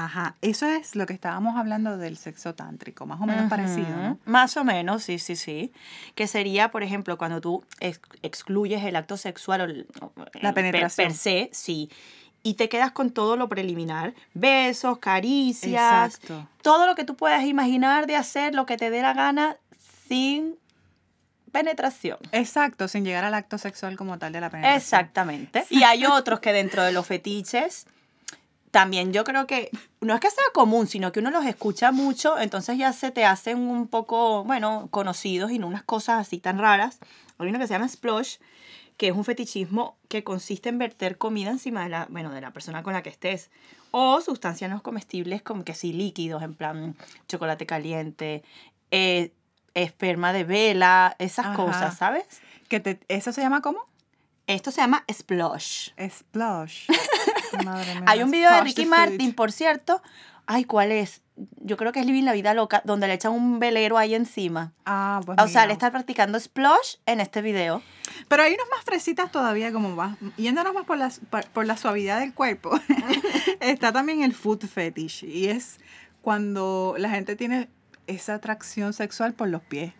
Ajá, 0.00 0.36
eso 0.42 0.64
es 0.66 0.94
lo 0.94 1.06
que 1.06 1.12
estábamos 1.12 1.56
hablando 1.56 1.96
del 1.98 2.16
sexo 2.16 2.54
tántrico, 2.54 3.04
más 3.04 3.20
o 3.20 3.26
menos 3.26 3.50
parecido, 3.50 3.88
¿no? 3.96 4.16
Más 4.26 4.56
o 4.56 4.62
menos, 4.62 5.02
sí, 5.02 5.18
sí, 5.18 5.34
sí. 5.34 5.72
Que 6.14 6.28
sería, 6.28 6.70
por 6.70 6.84
ejemplo, 6.84 7.18
cuando 7.18 7.40
tú 7.40 7.64
ex- 7.80 8.00
excluyes 8.22 8.84
el 8.84 8.94
acto 8.94 9.16
sexual 9.16 9.60
o 9.62 9.64
el- 9.64 9.88
La 10.34 10.50
el 10.50 10.54
per- 10.54 10.54
penetración. 10.54 11.08
Per, 11.08 11.16
se, 11.16 11.50
sí. 11.52 11.90
Y 12.44 12.54
te 12.54 12.68
quedas 12.68 12.92
con 12.92 13.10
todo 13.10 13.36
lo 13.36 13.48
preliminar. 13.48 14.14
Besos, 14.34 14.98
caricias, 14.98 16.14
Exacto. 16.14 16.46
todo 16.62 16.86
lo 16.86 16.94
que 16.94 17.02
tú 17.02 17.16
puedas 17.16 17.42
imaginar 17.44 18.06
de 18.06 18.14
hacer 18.14 18.54
lo 18.54 18.66
que 18.66 18.76
te 18.76 18.90
dé 18.90 19.02
la 19.02 19.14
gana 19.14 19.56
sin 20.08 20.54
penetración. 21.50 22.18
Exacto, 22.32 22.86
sin 22.88 23.04
llegar 23.04 23.24
al 23.24 23.34
acto 23.34 23.58
sexual 23.58 23.96
como 23.96 24.18
tal 24.18 24.32
de 24.32 24.40
la 24.40 24.50
penetración. 24.50 24.80
Exactamente. 24.80 25.66
Y 25.70 25.82
hay 25.82 26.04
otros 26.06 26.40
que 26.40 26.52
dentro 26.52 26.82
de 26.84 26.92
los 26.92 27.06
fetiches, 27.06 27.86
también 28.78 29.12
yo 29.12 29.24
creo 29.24 29.48
que 29.48 29.72
no 30.00 30.14
es 30.14 30.20
que 30.20 30.30
sea 30.30 30.44
común, 30.54 30.86
sino 30.86 31.10
que 31.10 31.18
uno 31.18 31.32
los 31.32 31.44
escucha 31.44 31.90
mucho, 31.90 32.38
entonces 32.38 32.78
ya 32.78 32.92
se 32.92 33.10
te 33.10 33.24
hacen 33.24 33.58
un 33.58 33.88
poco, 33.88 34.44
bueno, 34.44 34.86
conocidos 34.92 35.50
y 35.50 35.58
no 35.58 35.66
unas 35.66 35.82
cosas 35.82 36.20
así 36.20 36.38
tan 36.38 36.60
raras. 36.60 37.00
Hay 37.38 37.48
uno 37.48 37.58
que 37.58 37.66
se 37.66 37.74
llama 37.74 37.88
Splosh, 37.88 38.36
que 38.96 39.08
es 39.08 39.16
un 39.16 39.24
fetichismo 39.24 39.96
que 40.06 40.22
consiste 40.22 40.68
en 40.68 40.78
verter 40.78 41.18
comida 41.18 41.50
encima 41.50 41.82
de 41.82 41.88
la, 41.88 42.06
bueno, 42.08 42.30
de 42.30 42.40
la 42.40 42.52
persona 42.52 42.84
con 42.84 42.92
la 42.92 43.02
que 43.02 43.10
estés. 43.10 43.50
O 43.90 44.20
sustancias 44.20 44.70
no 44.70 44.80
comestibles 44.80 45.42
como 45.42 45.64
que 45.64 45.74
sí 45.74 45.92
líquidos, 45.92 46.44
en 46.44 46.54
plan 46.54 46.96
chocolate 47.26 47.66
caliente, 47.66 48.44
eh, 48.92 49.32
esperma 49.74 50.32
de 50.32 50.44
vela, 50.44 51.16
esas 51.18 51.46
Ajá. 51.46 51.56
cosas, 51.56 51.96
¿sabes? 51.96 52.26
Que 52.68 52.78
te, 52.78 53.00
¿Eso 53.08 53.32
se 53.32 53.40
llama 53.40 53.60
cómo? 53.60 53.80
Esto 54.46 54.70
se 54.70 54.82
llama 54.82 55.04
Splosh. 55.12 55.90
Splosh. 55.98 56.88
Madre 57.64 57.94
mía, 57.94 58.04
Hay 58.06 58.22
un 58.22 58.30
video 58.30 58.50
de 58.50 58.58
splash 58.58 58.68
Ricky 58.76 58.86
Martin, 58.86 59.34
por 59.34 59.52
cierto. 59.52 60.02
Ay, 60.46 60.64
¿cuál 60.64 60.92
es? 60.92 61.22
yo 61.60 61.76
creo 61.76 61.92
que 61.92 62.00
es 62.00 62.06
Living 62.06 62.24
la 62.24 62.32
Vida 62.32 62.54
Loca, 62.54 62.82
donde 62.84 63.06
le 63.06 63.14
echan 63.14 63.32
un 63.32 63.58
velero 63.58 63.98
ahí 63.98 64.14
encima. 64.14 64.72
Ah, 64.86 65.20
pues 65.24 65.38
O 65.40 65.46
sea, 65.46 65.62
mira. 65.62 65.66
le 65.66 65.72
está 65.74 65.90
practicando 65.90 66.38
splosh 66.38 66.96
en 67.06 67.20
este 67.20 67.42
video. 67.42 67.82
Pero 68.28 68.42
hay 68.42 68.54
unas 68.54 68.66
más 68.70 68.84
fresitas 68.84 69.30
todavía, 69.30 69.72
como 69.72 69.90
más, 69.90 70.16
yéndonos 70.36 70.74
más 70.74 70.84
por 70.84 70.98
la, 70.98 71.12
por 71.52 71.66
la 71.66 71.76
suavidad 71.76 72.20
del 72.20 72.34
cuerpo. 72.34 72.78
Está 73.60 73.92
también 73.92 74.22
el 74.22 74.34
food 74.34 74.64
fetish. 74.66 75.24
Y 75.24 75.48
es 75.48 75.78
cuando 76.22 76.94
la 76.98 77.10
gente 77.10 77.36
tiene 77.36 77.68
esa 78.06 78.34
atracción 78.34 78.92
sexual 78.92 79.34
por 79.34 79.48
los 79.48 79.62
pies. 79.62 79.92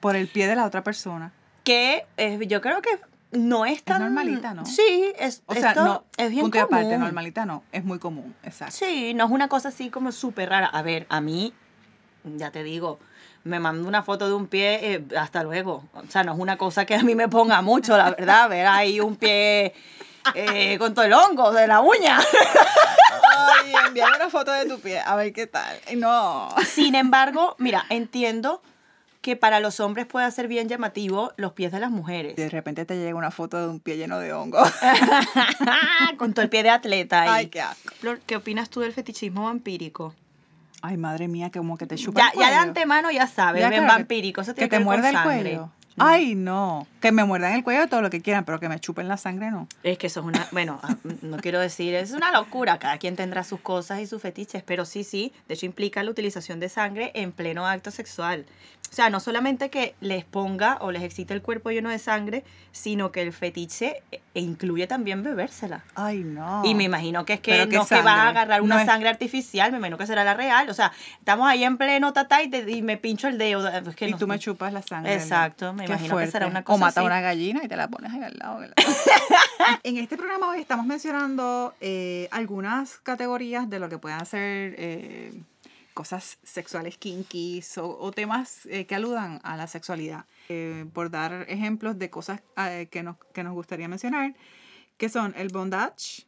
Por 0.00 0.16
el 0.16 0.28
pie 0.28 0.46
de 0.46 0.56
la 0.56 0.66
otra 0.66 0.84
persona. 0.84 1.32
Que 1.64 2.06
eh, 2.16 2.38
yo 2.46 2.60
creo 2.60 2.82
que 2.82 2.90
no 3.36 3.66
es 3.66 3.82
tan... 3.82 4.02
normalita, 4.02 4.54
¿no? 4.54 4.64
Sí, 4.66 5.12
es, 5.18 5.42
O 5.46 5.54
sea, 5.54 5.70
esto 5.70 5.84
no, 5.84 6.04
es 6.16 6.30
bien 6.30 6.42
punto 6.42 6.58
y 6.58 6.60
común. 6.60 6.74
aparte, 6.78 6.98
normalita 6.98 7.46
no, 7.46 7.62
es 7.72 7.84
muy 7.84 7.98
común, 7.98 8.34
exacto. 8.42 8.74
Sí, 8.76 9.14
no 9.14 9.24
es 9.24 9.30
una 9.30 9.48
cosa 9.48 9.68
así 9.68 9.90
como 9.90 10.12
súper 10.12 10.48
rara. 10.48 10.66
A 10.66 10.82
ver, 10.82 11.06
a 11.08 11.20
mí, 11.20 11.52
ya 12.24 12.50
te 12.50 12.62
digo, 12.62 12.98
me 13.44 13.60
mando 13.60 13.86
una 13.88 14.02
foto 14.02 14.26
de 14.26 14.34
un 14.34 14.46
pie, 14.48 14.94
eh, 14.94 15.04
hasta 15.18 15.42
luego. 15.42 15.84
O 15.94 16.02
sea, 16.08 16.24
no 16.24 16.32
es 16.32 16.38
una 16.38 16.56
cosa 16.58 16.84
que 16.84 16.94
a 16.94 17.02
mí 17.02 17.14
me 17.14 17.28
ponga 17.28 17.62
mucho, 17.62 17.96
la 17.96 18.10
verdad, 18.10 18.48
ver 18.48 18.66
ahí 18.66 19.00
un 19.00 19.16
pie 19.16 19.72
eh, 20.34 20.76
con 20.78 20.94
todo 20.94 21.04
el 21.04 21.12
hongo 21.12 21.52
de 21.52 21.66
la 21.66 21.80
uña. 21.80 22.18
Ay, 23.38 23.72
envíame 23.86 24.16
una 24.16 24.30
foto 24.30 24.50
de 24.52 24.66
tu 24.66 24.80
pie, 24.80 25.00
a 25.00 25.14
ver 25.16 25.32
qué 25.32 25.46
tal. 25.46 25.78
No. 25.96 26.48
Sin 26.66 26.94
embargo, 26.94 27.54
mira, 27.58 27.84
entiendo 27.88 28.62
que 29.26 29.34
para 29.34 29.58
los 29.58 29.80
hombres 29.80 30.06
puede 30.06 30.30
ser 30.30 30.46
bien 30.46 30.68
llamativo 30.68 31.32
los 31.36 31.50
pies 31.52 31.72
de 31.72 31.80
las 31.80 31.90
mujeres. 31.90 32.36
De 32.36 32.48
repente 32.48 32.84
te 32.84 32.96
llega 32.96 33.16
una 33.16 33.32
foto 33.32 33.60
de 33.60 33.66
un 33.66 33.80
pie 33.80 33.96
lleno 33.96 34.20
de 34.20 34.32
hongo. 34.32 34.62
con 36.16 36.32
todo 36.32 36.44
el 36.44 36.48
pie 36.48 36.62
de 36.62 36.70
atleta 36.70 37.22
ahí. 37.22 37.28
Ay, 37.30 37.46
qué 37.48 37.60
asco. 37.60 37.92
Flor, 37.98 38.20
¿qué 38.24 38.36
opinas 38.36 38.70
tú 38.70 38.82
del 38.82 38.92
fetichismo 38.92 39.46
vampírico? 39.46 40.14
Ay, 40.80 40.96
madre 40.96 41.26
mía, 41.26 41.50
que 41.50 41.58
como 41.58 41.76
que 41.76 41.86
te 41.86 41.96
chupa 41.96 42.20
Ya, 42.20 42.28
el 42.28 42.38
ya 42.38 42.46
de 42.46 42.52
cuello. 42.52 42.62
antemano 42.68 43.10
ya 43.10 43.26
sabes, 43.26 43.62
Ya, 43.62 43.68
claro, 43.68 43.82
que- 43.82 43.88
vampírico, 43.88 44.42
eso 44.42 44.52
Que 44.52 44.60
tiene 44.60 44.68
te 44.68 44.70
que 44.70 44.78
ver 44.78 44.84
con 44.86 45.00
muerda 45.02 45.10
el 45.10 45.42
cuello. 45.42 45.70
Ay, 45.98 46.34
no. 46.34 46.86
Que 47.00 47.10
me 47.10 47.24
muerdan 47.24 47.54
el 47.54 47.64
cuello 47.64 47.88
todo 47.88 48.02
lo 48.02 48.10
que 48.10 48.20
quieran, 48.20 48.44
pero 48.44 48.60
que 48.60 48.68
me 48.68 48.78
chupen 48.78 49.08
la 49.08 49.16
sangre 49.16 49.50
no. 49.50 49.66
Es 49.82 49.96
que 49.96 50.08
eso 50.08 50.20
es 50.20 50.26
una, 50.26 50.46
bueno, 50.52 50.78
ah, 50.82 50.94
no 51.22 51.38
quiero 51.38 51.58
decir, 51.58 51.94
es 51.94 52.12
una 52.12 52.30
locura, 52.32 52.78
cada 52.78 52.98
quien 52.98 53.16
tendrá 53.16 53.42
sus 53.44 53.60
cosas 53.60 54.00
y 54.00 54.06
sus 54.06 54.20
fetiches, 54.20 54.62
pero 54.62 54.84
sí, 54.84 55.04
sí, 55.04 55.32
de 55.48 55.54
hecho 55.54 55.64
implica 55.64 56.02
la 56.02 56.10
utilización 56.10 56.60
de 56.60 56.68
sangre 56.68 57.12
en 57.14 57.32
pleno 57.32 57.66
acto 57.66 57.90
sexual. 57.90 58.44
O 58.90 58.94
sea, 58.96 59.10
no 59.10 59.20
solamente 59.20 59.68
que 59.68 59.94
les 60.00 60.24
ponga 60.24 60.78
o 60.80 60.90
les 60.90 61.02
excite 61.02 61.34
el 61.34 61.42
cuerpo 61.42 61.70
lleno 61.70 61.90
de 61.90 61.98
sangre, 61.98 62.44
sino 62.72 63.12
que 63.12 63.20
el 63.22 63.32
fetiche 63.32 64.02
eh, 64.12 64.20
incluye 64.34 64.86
también 64.86 65.22
bebérsela. 65.22 65.84
Ay, 65.94 66.18
no. 66.24 66.62
Y 66.64 66.74
me 66.74 66.84
imagino 66.84 67.24
que 67.24 67.34
es 67.34 67.40
que 67.40 67.50
Pero 67.52 67.68
¿qué 67.68 67.76
no 67.76 67.82
es 67.82 67.88
que 67.88 67.94
vas 67.96 68.06
a 68.06 68.28
agarrar 68.28 68.62
una 68.62 68.76
No 68.76 68.80
es- 68.80 68.86
sangre 68.86 69.08
artificial, 69.08 69.70
me 69.72 69.78
imagino 69.78 69.98
que 69.98 70.06
será 70.06 70.24
la 70.24 70.34
real. 70.34 70.70
O 70.70 70.74
sea, 70.74 70.92
estamos 71.18 71.46
ahí 71.48 71.64
en 71.64 71.76
pleno 71.76 72.12
tatá 72.12 72.42
y, 72.42 72.48
te- 72.48 72.70
y 72.70 72.80
me 72.82 72.96
pincho 72.96 73.28
el 73.28 73.36
dedo. 73.38 73.66
Es 73.68 73.94
que 73.96 74.08
y 74.08 74.12
no- 74.12 74.18
tú 74.18 74.26
me 74.26 74.38
chupas 74.38 74.72
la 74.72 74.82
sangre. 74.82 75.14
Exacto, 75.14 75.72
me 75.74 75.84
imagino 75.84 76.16
que 76.16 76.26
será 76.28 76.46
una 76.46 76.60
O 76.60 76.64
cosa 76.64 76.78
mata 76.80 77.00
así. 77.00 77.06
una 77.06 77.20
gallina 77.20 77.60
y 77.64 77.68
te 77.68 77.76
la 77.76 77.88
pones 77.88 78.12
ahí 78.12 78.22
al 78.22 78.36
lado. 78.38 78.60
¿verdad? 78.60 78.76
en 79.82 79.98
este 79.98 80.16
programa 80.16 80.48
hoy 80.50 80.60
estamos 80.60 80.86
mencionando 80.86 81.74
eh, 81.80 82.28
algunas 82.30 82.98
categorías 82.98 83.68
de 83.68 83.78
lo 83.78 83.88
que 83.88 83.98
puedan 83.98 84.24
ser 84.26 84.74
eh, 84.78 85.32
cosas 86.00 86.38
sexuales 86.44 86.96
kinkies 86.98 87.78
o, 87.78 87.86
o 87.98 88.12
temas 88.12 88.66
eh, 88.66 88.84
que 88.86 88.94
aludan 88.94 89.40
a 89.42 89.56
la 89.56 89.66
sexualidad. 89.66 90.26
Eh, 90.48 90.84
por 90.92 91.10
dar 91.10 91.46
ejemplos 91.48 91.98
de 91.98 92.08
cosas 92.10 92.42
eh, 92.58 92.86
que, 92.90 93.02
nos, 93.02 93.16
que 93.34 93.42
nos 93.42 93.54
gustaría 93.54 93.88
mencionar, 93.88 94.34
que 94.98 95.08
son 95.08 95.34
el 95.36 95.48
bondage, 95.48 96.26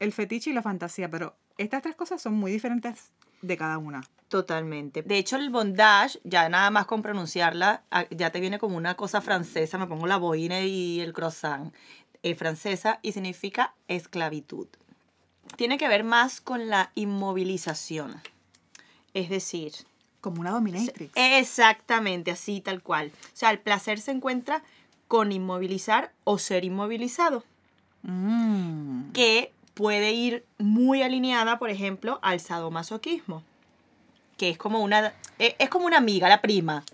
el 0.00 0.12
fetiche 0.12 0.50
y 0.50 0.54
la 0.54 0.62
fantasía. 0.62 1.08
Pero 1.10 1.36
estas 1.58 1.82
tres 1.82 1.94
cosas 1.94 2.20
son 2.20 2.34
muy 2.34 2.50
diferentes 2.50 3.12
de 3.42 3.56
cada 3.56 3.76
una. 3.78 4.00
Totalmente. 4.28 5.02
De 5.02 5.18
hecho, 5.18 5.36
el 5.36 5.50
bondage, 5.50 6.18
ya 6.24 6.48
nada 6.48 6.70
más 6.70 6.86
con 6.86 7.02
pronunciarla, 7.02 7.84
ya 8.10 8.30
te 8.30 8.40
viene 8.40 8.58
como 8.58 8.76
una 8.76 8.94
cosa 8.96 9.20
francesa. 9.20 9.78
Me 9.78 9.86
pongo 9.86 10.06
la 10.06 10.16
boina 10.16 10.62
y 10.62 11.00
el 11.00 11.12
croissant. 11.12 11.72
eh, 12.24 12.34
francesa 12.34 12.98
y 13.02 13.12
significa 13.12 13.74
esclavitud. 13.86 14.66
Tiene 15.56 15.76
que 15.78 15.88
ver 15.88 16.04
más 16.04 16.40
con 16.40 16.68
la 16.68 16.90
inmovilización. 16.94 18.20
Es 19.14 19.30
decir, 19.30 19.72
Como 20.20 20.40
una 20.40 20.50
dominatrix. 20.50 21.12
exactamente 21.14 22.30
así, 22.30 22.60
tal 22.60 22.82
cual. 22.82 23.12
O 23.26 23.36
sea, 23.36 23.50
el 23.50 23.58
placer 23.58 24.00
se 24.00 24.10
encuentra 24.10 24.62
con 25.08 25.32
inmovilizar 25.32 26.12
o 26.24 26.38
ser 26.38 26.64
inmovilizado. 26.64 27.44
Mm. 28.06 29.12
que 29.12 29.50
puede 29.72 30.12
ir 30.12 30.44
muy 30.58 31.02
alineada, 31.02 31.58
por 31.58 31.70
ejemplo, 31.70 32.18
al 32.20 32.38
sadomasoquismo, 32.38 33.42
que 34.36 34.50
es 34.50 34.58
como 34.58 34.80
una 34.80 35.14
eh, 35.38 35.56
es 35.58 35.70
como 35.70 35.86
una 35.86 35.96
amiga, 35.96 36.28
la 36.28 36.42
prima, 36.42 36.84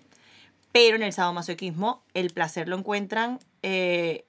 pero 0.71 0.95
en 0.95 1.03
el 1.03 1.13
sadomasoquismo 1.13 2.03
el 2.15 2.31
placer 2.31 2.69
lo 2.69 2.79
encuentran 2.79 3.41
eh, 3.63 4.25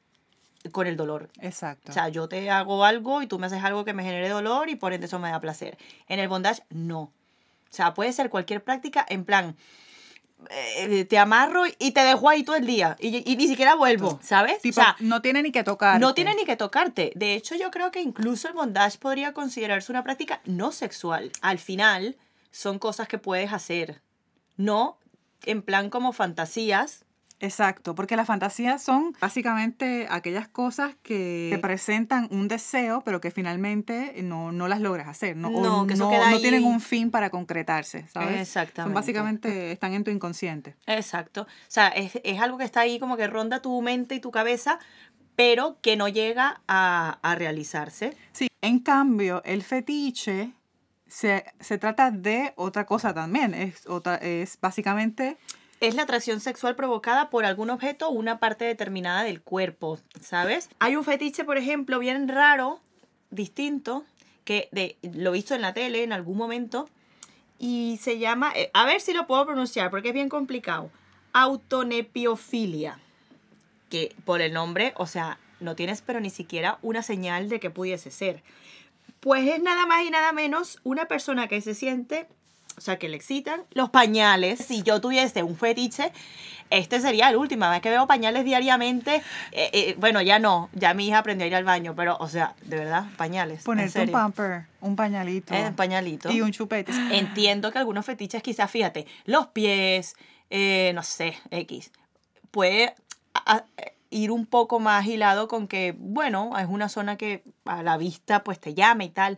con 0.72 0.88
el 0.88 0.98
dolor. 0.98 1.30
Exacto. 1.40 1.92
O 1.92 1.94
sea, 1.94 2.10
yo 2.10 2.28
te 2.28 2.50
hago 2.50 2.84
algo 2.84 3.22
y 3.22 3.28
tú 3.28 3.38
me 3.38 3.46
haces 3.46 3.64
algo 3.64 3.86
que 3.86 3.94
me 3.94 4.04
genere 4.04 4.30
dolor 4.30 4.70
y 4.70 4.76
por 4.76 4.94
ende 4.94 5.06
eso 5.06 5.20
me 5.20 5.30
da 5.30 5.40
placer. 5.40 5.78
En 6.08 6.20
el 6.20 6.28
bondage, 6.28 6.64
no. 6.70 7.12
O 7.72 7.74
sea, 7.74 7.94
puede 7.94 8.12
ser 8.12 8.30
cualquier 8.30 8.63
práctica 8.63 9.06
en 9.08 9.24
plan, 9.24 9.56
eh, 10.50 11.06
te 11.06 11.18
amarro 11.18 11.63
y 11.80 11.92
te 11.92 12.01
dejo 12.01 12.28
ahí 12.28 12.44
todo 12.44 12.56
el 12.56 12.66
día 12.66 12.98
y, 13.00 13.32
y 13.32 13.36
ni 13.38 13.48
siquiera 13.48 13.75
vuelvo, 13.75 14.20
¿sabes? 14.24 14.62
Tipo, 14.62 14.82
o 14.82 14.84
sea, 14.84 14.96
no 15.00 15.22
tiene 15.22 15.44
ni 15.44 15.51
que 15.51 15.63
tocar. 15.63 16.00
no 16.00 16.13
tiene 16.13 16.36
ni 16.36 16.46
que 16.46 16.56
tocarte. 16.56 17.12
De 17.16 17.36
hecho, 17.36 17.56
yo 17.56 17.72
creo 17.72 17.92
que 17.92 18.01
incluso 18.01 18.48
el 18.48 18.54
bondage 18.56 18.98
podría 18.98 19.34
considerarse 19.34 19.92
una 19.92 20.04
práctica 20.04 20.42
no 20.46 20.72
sexual. 20.72 21.32
Al 21.42 21.60
final, 21.60 22.18
son 22.51 22.80
cosas 22.80 23.08
que 23.08 23.18
puedes 23.18 23.54
hacer. 23.54 24.01
No 24.58 24.98
en 25.44 25.62
plan 25.62 25.90
como 25.90 26.12
fantasías. 26.12 27.06
Exacto, 27.42 27.96
porque 27.96 28.16
las 28.16 28.28
fantasías 28.28 28.82
son 28.84 29.14
básicamente 29.20 30.08
aquellas 30.10 30.48
cosas 30.48 30.96
que 31.02 31.50
te 31.52 31.58
presentan 31.60 32.28
un 32.32 32.48
deseo, 32.48 33.02
pero 33.04 33.20
que 33.20 33.32
finalmente 33.32 34.14
no, 34.24 34.52
no 34.52 34.68
las 34.68 34.80
logras 34.80 35.08
hacer. 35.08 35.36
No, 35.36 35.50
o 35.50 35.62
No, 35.62 35.88
que 35.88 35.96
eso 35.96 36.06
no, 36.06 36.12
queda 36.12 36.30
no 36.30 36.36
ahí. 36.38 36.42
tienen 36.42 36.64
un 36.64 36.80
fin 36.80 37.10
para 37.12 37.30
concretarse, 37.32 38.08
¿sabes? 38.08 38.40
Exactamente. 38.42 38.84
Son 38.90 38.94
básicamente, 38.94 39.72
están 39.72 39.94
en 39.94 40.04
tu 40.04 40.12
inconsciente. 40.12 40.76
Exacto. 40.86 41.42
O 41.42 41.48
sea, 41.68 41.88
es, 41.90 42.20
es 42.24 42.40
algo 42.40 42.58
que 42.60 42.64
está 42.64 42.82
ahí 42.82 43.00
como 43.00 43.18
que 43.18 43.26
ronda 43.28 43.62
tu 43.62 43.82
mente 43.82 44.16
y 44.16 44.20
tu 44.20 44.30
cabeza, 44.32 44.78
pero 45.36 45.78
que 45.82 45.96
no 45.98 46.08
llega 46.08 46.62
a, 46.68 47.18
a 47.24 47.36
realizarse. 47.36 48.16
Sí, 48.34 48.48
en 48.62 48.80
cambio, 48.80 49.42
el 49.46 49.64
fetiche 49.64 50.52
se, 51.08 51.44
se 51.60 51.78
trata 51.80 52.12
de 52.12 52.54
otra 52.56 52.86
cosa 52.86 53.14
también. 53.14 53.54
Es, 53.56 53.88
otra, 53.88 54.16
es 54.18 54.60
básicamente 54.62 55.38
es 55.82 55.96
la 55.96 56.04
atracción 56.04 56.40
sexual 56.40 56.76
provocada 56.76 57.30
por 57.30 57.44
algún 57.44 57.72
objeto 57.72 58.08
o 58.08 58.12
una 58.12 58.40
parte 58.40 58.66
determinada 58.66 59.24
del 59.24 59.42
cuerpo, 59.42 60.00
¿sabes? 60.22 60.70
Hay 60.80 60.96
un 60.96 61.04
fetiche, 61.04 61.44
por 61.44 61.58
ejemplo, 61.58 61.98
bien 61.98 62.28
raro, 62.28 62.80
distinto, 63.32 64.06
que 64.46 64.70
de, 64.72 64.96
lo 65.02 65.32
he 65.32 65.34
visto 65.34 65.56
en 65.56 65.62
la 65.62 65.74
tele 65.74 66.04
en 66.04 66.14
algún 66.14 66.38
momento, 66.38 66.88
y 67.58 68.00
se 68.02 68.20
llama, 68.20 68.54
eh, 68.56 68.70
a 68.74 68.86
ver 68.86 69.02
si 69.02 69.12
lo 69.14 69.26
puedo 69.26 69.46
pronunciar 69.46 69.90
porque 69.90 70.10
es 70.10 70.14
bien 70.14 70.30
complicado, 70.30 70.92
autonepiofilia, 71.34 73.00
que 73.90 74.16
por 74.24 74.42
el 74.42 74.54
nombre, 74.54 74.94
o 74.98 75.08
sea, 75.08 75.40
no 75.60 75.76
tienes 75.76 76.02
pero 76.02 76.20
ni 76.20 76.30
siquiera 76.30 76.78
una 76.84 77.02
señal 77.02 77.50
de 77.50 77.60
que 77.60 77.72
pudiese 77.72 78.12
ser. 78.12 78.44
Pues 79.20 79.48
es 79.48 79.62
nada 79.62 79.88
más 79.88 80.04
y 80.04 80.12
nada 80.12 80.32
menos 80.32 80.80
una 80.84 81.08
persona 81.08 81.48
que 81.48 81.62
se 81.62 81.74
siente 81.74 82.28
o 82.82 82.84
sea, 82.84 82.98
que 82.98 83.08
le 83.10 83.16
excitan 83.16 83.62
los 83.74 83.92
pañales. 83.92 84.58
Si 84.66 84.82
yo 84.82 85.00
tuviese 85.00 85.44
un 85.44 85.56
fetiche, 85.56 86.12
este 86.72 87.00
sería 87.00 87.30
el 87.30 87.36
último. 87.36 87.70
vez 87.70 87.80
que 87.80 87.92
veo 87.92 88.08
pañales 88.08 88.44
diariamente, 88.44 89.18
eh, 89.52 89.70
eh, 89.72 89.96
bueno, 90.00 90.20
ya 90.24 90.40
no, 90.40 90.68
ya 90.74 90.96
mi 90.96 91.08
hija 91.08 91.20
aprendió 91.20 91.46
a 91.46 91.48
ir 91.48 91.54
al 91.56 91.64
baño, 91.64 91.94
pero, 91.96 92.18
o 92.20 92.28
sea, 92.28 92.56
de 92.64 92.78
verdad, 92.78 93.06
pañales. 93.18 93.62
ponerte 93.62 94.02
un 94.02 94.12
pamper, 94.12 94.64
un 94.82 94.96
pañalito 94.96 95.54
Eh, 95.54 95.72
pañalito. 95.76 96.32
y 96.32 96.42
un 96.42 96.52
chupete. 96.52 96.92
Entiendo 97.12 97.72
que 97.72 97.78
algunos 97.78 98.04
fetiches, 98.04 98.42
quizás, 98.42 98.72
fíjate, 98.72 99.06
los 99.26 99.46
pies, 99.48 100.16
eh, 100.50 100.92
no 100.96 101.04
sé, 101.04 101.38
X, 101.52 101.92
puede 102.50 102.96
a- 103.36 103.58
a- 103.58 103.66
ir 104.10 104.32
un 104.32 104.48
poco 104.48 104.80
más 104.80 105.06
hilado 105.06 105.48
con 105.48 105.68
que, 105.68 105.94
bueno, 106.00 106.58
es 106.58 106.66
una 106.68 106.90
zona 106.90 107.16
que 107.16 107.44
a 107.66 107.84
la 107.84 107.98
vista 107.98 108.44
pues 108.44 108.60
te 108.60 108.74
llama 108.74 109.04
y 109.04 109.10
tal, 109.10 109.38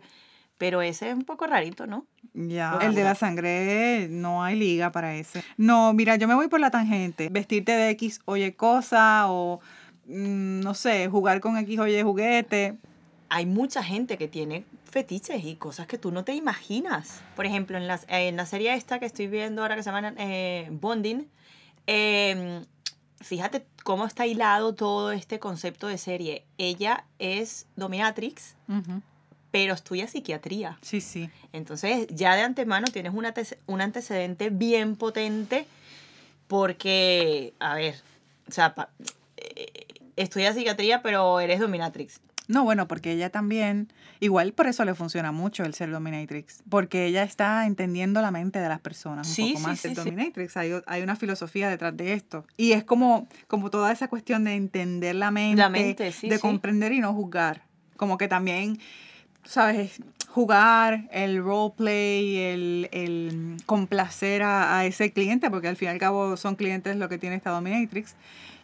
pero 0.63 0.82
ese 0.82 1.10
es 1.10 1.13
un 1.13 1.25
poco 1.25 1.46
rarito, 1.46 1.88
¿no? 1.88 2.05
Ya, 2.34 2.79
el 2.84 2.96
de 2.96 3.03
la 3.03 3.15
sangre 3.15 4.08
no 4.10 4.46
hay 4.46 4.58
liga 4.58 4.93
para 4.93 5.13
ese. 5.13 5.43
No, 5.58 5.91
mira, 5.91 6.15
yo 6.15 6.25
me 6.25 6.36
voy 6.36 6.48
por 6.48 6.62
la 6.62 6.72
tangente. 6.72 7.27
Vestirte 7.27 7.74
de 7.74 7.89
X 7.89 8.22
oye 8.24 8.55
cosa 8.55 9.25
o 9.27 9.60
mm, 10.05 10.62
no 10.62 10.74
sé, 10.74 11.10
jugar 11.10 11.41
con 11.41 11.58
X 11.58 11.79
oye 11.79 12.01
juguete. 12.01 12.77
hay 13.27 13.46
mucha 13.46 13.84
gente 13.84 14.17
que 14.17 14.29
tiene 14.29 14.63
fetiches 14.86 15.43
y 15.43 15.58
cosas 15.58 15.86
que 15.86 15.98
tú 15.98 16.12
no 16.13 16.24
te 16.24 16.34
imaginas. 16.34 17.22
Por 17.36 17.46
ejemplo, 17.46 17.75
en, 17.75 17.86
las, 17.86 18.05
en 18.08 18.38
la 18.38 18.46
serie 18.46 18.74
esta 18.74 19.00
que 19.00 19.05
estoy 19.05 19.27
viendo 19.27 19.63
ahora 19.63 19.75
que 19.75 19.84
se 19.84 19.91
llama 19.91 20.13
eh, 20.15 20.70
Bonding, 20.72 21.27
eh, 21.88 22.63
fíjate 23.20 23.65
cómo 23.84 24.05
está 24.05 24.25
hilado 24.25 24.75
todo 24.75 25.12
este 25.12 25.39
concepto 25.39 25.88
de 25.88 25.98
serie. 25.98 26.46
Ella 26.58 27.03
es 27.20 27.67
dominatrix, 27.75 28.55
Ujú. 28.70 29.01
Pero 29.54 29.76
estudia 29.76 30.08
psiquiatría. 30.08 30.80
Sí, 30.82 31.00
sí. 31.00 31.30
Entonces, 31.52 32.08
ya 32.10 32.36
de 32.36 32.42
antemano 32.42 32.88
tienes 32.92 33.14
un, 33.14 33.24
ante- 33.28 33.60
un 33.68 33.82
antecedente 33.82 34.50
bien 34.50 34.96
potente 34.96 35.68
porque, 36.48 37.54
a 37.60 37.76
ver, 37.76 37.94
o 38.48 38.52
sea, 38.52 38.74
eh, 39.38 39.86
estudias 40.16 40.56
psiquiatría, 40.56 41.04
pero 41.04 41.40
eres 41.40 41.60
dominatrix. 41.60 42.20
No, 42.48 42.64
bueno, 42.64 42.88
porque 42.88 43.12
ella 43.12 43.30
también, 43.30 43.94
igual 44.20 44.54
por 44.54 44.66
eso 44.66 44.84
le 44.86 44.96
funciona 44.96 45.32
mucho 45.32 45.64
el 45.64 45.76
ser 45.76 45.92
dominatrix, 45.92 46.64
porque 46.68 47.06
ella 47.06 47.22
está 47.22 47.68
entendiendo 47.68 48.24
la 48.24 48.32
mente 48.32 48.58
de 48.58 48.68
las 48.70 48.80
personas 48.82 49.28
un 49.28 49.36
Sí, 49.36 49.54
poco 49.54 49.68
más. 49.68 49.80
sí, 49.82 49.90
el 49.90 49.94
sí. 49.94 50.02
dominatrix, 50.02 50.58
hay, 50.58 51.02
una 51.04 51.16
filosofía 51.16 51.70
detrás 51.70 51.96
de 51.96 52.14
esto. 52.14 52.44
Y 52.58 52.72
es 52.72 52.84
como, 52.84 53.28
como 53.48 53.70
toda 53.70 53.92
esa 53.92 54.08
cuestión 54.08 54.46
de 54.46 54.56
entender 54.56 55.14
la 55.14 55.30
mente, 55.30 55.58
La 55.58 55.70
mente, 55.70 56.12
sí, 56.12 56.28
de 56.28 56.40
comprender 56.40 56.92
y 56.92 57.02
no 57.02 57.14
juzgar. 57.14 57.62
Como 57.98 58.18
que 58.18 58.28
también, 58.28 58.80
¿sabes? 59.46 60.02
Jugar, 60.30 61.08
el 61.12 61.44
roleplay, 61.44 62.38
el, 62.38 62.90
el 62.92 63.58
complacer 63.66 64.42
a, 64.42 64.80
a 64.80 64.86
ese 64.86 65.12
cliente, 65.12 65.50
porque 65.52 65.68
al 65.68 65.76
fin 65.76 65.90
y 65.90 65.92
al 65.92 66.00
cabo 66.00 66.38
son 66.38 66.56
clientes 66.56 66.96
lo 66.96 67.08
que 67.10 67.18
tiene 67.20 67.36
esta 67.36 67.52
dominatrix. 67.52 68.16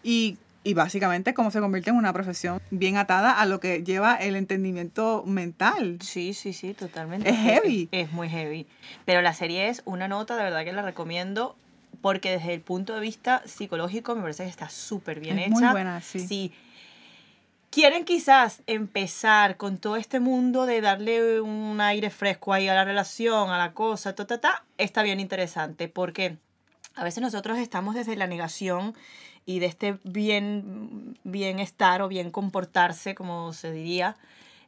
Y, 0.01 0.37
y 0.63 0.73
básicamente 0.73 1.33
cómo 1.33 1.51
se 1.51 1.59
convierte 1.59 1.91
en 1.91 1.95
una 1.95 2.11
profesión 2.11 2.59
bien 2.71 2.97
atada 2.97 3.39
a 3.39 3.45
lo 3.45 3.59
que 3.59 3.83
lleva 3.83 4.15
el 4.15 4.35
entendimiento 4.35 5.23
mental. 5.27 5.99
Sí, 6.01 6.33
sí, 6.33 6.53
sí, 6.53 6.73
totalmente. 6.73 7.29
Es 7.29 7.37
heavy. 7.37 7.87
Es, 7.91 8.07
es 8.07 8.13
muy 8.13 8.29
heavy. 8.29 8.65
Pero 9.05 9.21
la 9.21 9.33
serie 9.33 9.69
es 9.69 9.83
una 9.85 10.07
nota, 10.07 10.35
de 10.37 10.43
verdad 10.43 10.63
que 10.63 10.73
la 10.73 10.81
recomiendo, 10.81 11.55
porque 12.01 12.31
desde 12.31 12.53
el 12.55 12.61
punto 12.61 12.95
de 12.95 13.01
vista 13.01 13.43
psicológico 13.45 14.15
me 14.15 14.21
parece 14.21 14.43
que 14.43 14.49
está 14.49 14.69
súper 14.69 15.19
bien 15.19 15.37
Es 15.37 15.47
hecha. 15.47 15.53
muy 15.59 15.67
buena, 15.69 16.01
sí. 16.01 16.19
Si 16.27 16.51
quieren 17.69 18.05
quizás 18.05 18.63
empezar 18.67 19.57
con 19.57 19.77
todo 19.77 19.95
este 19.95 20.19
mundo 20.19 20.65
de 20.65 20.81
darle 20.81 21.41
un 21.41 21.79
aire 21.81 22.09
fresco 22.09 22.53
ahí 22.53 22.67
a 22.67 22.73
la 22.73 22.85
relación, 22.85 23.49
a 23.49 23.57
la 23.57 23.73
cosa, 23.73 24.15
ta, 24.15 24.25
ta, 24.25 24.39
ta, 24.39 24.65
está 24.77 25.03
bien 25.03 25.19
interesante, 25.19 25.87
porque 25.87 26.37
a 26.95 27.03
veces 27.03 27.21
nosotros 27.21 27.57
estamos 27.57 27.95
desde 27.95 28.15
la 28.15 28.27
negación 28.27 28.95
y 29.45 29.59
de 29.59 29.67
este 29.67 29.97
bien 30.03 31.17
bienestar 31.23 32.01
o 32.01 32.07
bien 32.07 32.31
comportarse, 32.31 33.15
como 33.15 33.53
se 33.53 33.71
diría, 33.71 34.15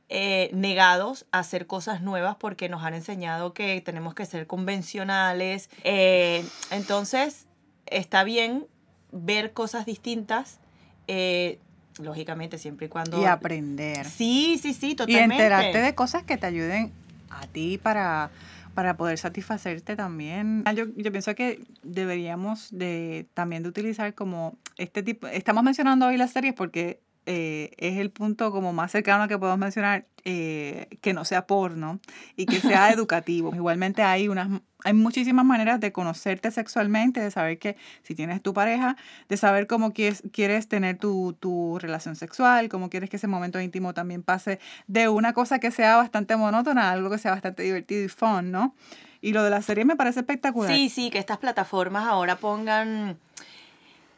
eh, 0.10 0.50
negados 0.54 1.26
a 1.32 1.40
hacer 1.40 1.68
cosas 1.68 2.02
nuevas 2.02 2.36
porque 2.36 2.68
nos 2.68 2.84
han 2.84 2.94
enseñado 2.94 3.54
que 3.54 3.80
tenemos 3.82 4.14
que 4.14 4.26
ser 4.26 4.48
convencionales. 4.48 5.70
Eh, 5.84 6.46
entonces, 6.70 7.48
está 7.86 8.24
bien 8.24 8.68
ver 9.12 9.54
cosas 9.54 9.86
distintas, 9.86 10.60
eh, 11.08 11.60
lógicamente, 12.00 12.58
siempre 12.58 12.88
y 12.88 12.90
cuando... 12.90 13.22
Y 13.22 13.26
aprender. 13.26 14.06
Sí, 14.06 14.60
sí, 14.62 14.74
sí, 14.74 14.92
Y 14.92 14.96
totalmente. 14.96 15.36
enterarte 15.36 15.80
de 15.80 15.96
cosas 15.96 16.24
que 16.24 16.38
te 16.38 16.46
ayuden 16.48 16.92
a 17.30 17.48
ti 17.48 17.78
para, 17.82 18.30
para 18.74 18.98
poder 18.98 19.18
satisfacerte 19.18 19.96
también. 19.96 20.64
Ah, 20.66 20.74
Yo, 20.74 20.86
yo 20.96 21.12
pienso 21.12 21.34
que 21.36 21.62
deberíamos 21.84 22.70
de 22.72 23.28
también 23.34 23.64
de 23.64 23.70
utilizar 23.70 24.14
como 24.14 24.58
este 24.78 25.04
tipo, 25.04 25.28
estamos 25.28 25.64
mencionando 25.64 26.08
hoy 26.08 26.18
las 26.18 26.32
series 26.32 26.54
porque 26.54 27.00
eh, 27.26 27.72
es 27.78 27.98
el 27.98 28.10
punto 28.10 28.52
como 28.52 28.74
más 28.74 28.92
cercano 28.92 29.28
que 29.28 29.38
podemos 29.38 29.60
mencionar 29.60 30.06
eh, 30.26 30.88
que 31.02 31.14
no 31.14 31.26
sea 31.26 31.48
porno 31.48 32.00
y 32.36 32.46
que 32.46 32.60
sea 32.60 32.90
educativo. 32.94 33.54
Igualmente 33.56 34.04
hay 34.04 34.28
unas 34.28 34.62
hay 34.84 34.94
muchísimas 34.94 35.46
maneras 35.46 35.80
de 35.80 35.92
conocerte 35.92 36.52
sexualmente, 36.52 37.20
de 37.20 37.32
saber 37.32 37.60
que 37.60 37.78
si 38.04 38.16
tienes 38.16 38.42
tu 38.42 38.54
pareja, 38.54 38.96
de 39.30 39.38
saber 39.38 39.68
cómo 39.68 39.94
quieres, 39.94 40.24
quieres 40.32 40.68
tener 40.68 40.98
tu, 40.98 41.34
tu 41.40 41.78
relación 41.80 42.16
sexual, 42.16 42.70
cómo 42.70 42.90
quieres 42.90 43.10
que 43.10 43.18
ese 43.18 43.28
momento 43.28 43.60
íntimo 43.60 43.94
también 43.94 44.24
pase 44.24 44.60
de 44.88 45.08
una 45.08 45.34
cosa 45.34 45.60
que 45.60 45.72
sea 45.72 45.98
bastante 45.98 46.36
monótona 46.36 46.90
a 46.90 46.92
algo 46.94 47.10
que 47.10 47.18
sea 47.18 47.32
bastante 47.32 47.64
divertido 47.64 48.04
y 48.04 48.10
fun, 48.10 48.52
¿no? 48.52 48.76
Y 49.22 49.34
lo 49.34 49.44
de 49.44 49.52
la 49.52 49.62
serie 49.62 49.86
me 49.86 49.96
parece 49.96 50.22
espectacular. 50.22 50.76
Sí, 50.76 50.90
sí, 50.90 51.12
que 51.12 51.20
estas 51.20 51.38
plataformas 51.38 52.06
ahora 52.06 52.38
pongan 52.38 53.20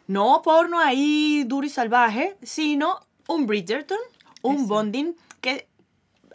no 0.08 0.42
porno 0.44 0.80
ahí 0.80 1.44
duro 1.46 1.66
y 1.66 1.70
salvaje, 1.70 2.36
sino 2.44 3.00
un 3.28 3.46
Bridgerton, 3.46 3.98
un 4.42 4.56
Eso. 4.58 4.68
bonding 4.68 5.16
que, 5.42 5.68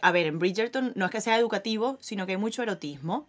a 0.01 0.11
ver, 0.11 0.27
en 0.27 0.39
Bridgerton 0.39 0.93
no 0.95 1.05
es 1.05 1.11
que 1.11 1.21
sea 1.21 1.37
educativo, 1.37 1.97
sino 2.01 2.25
que 2.25 2.33
hay 2.33 2.37
mucho 2.37 2.63
erotismo. 2.63 3.27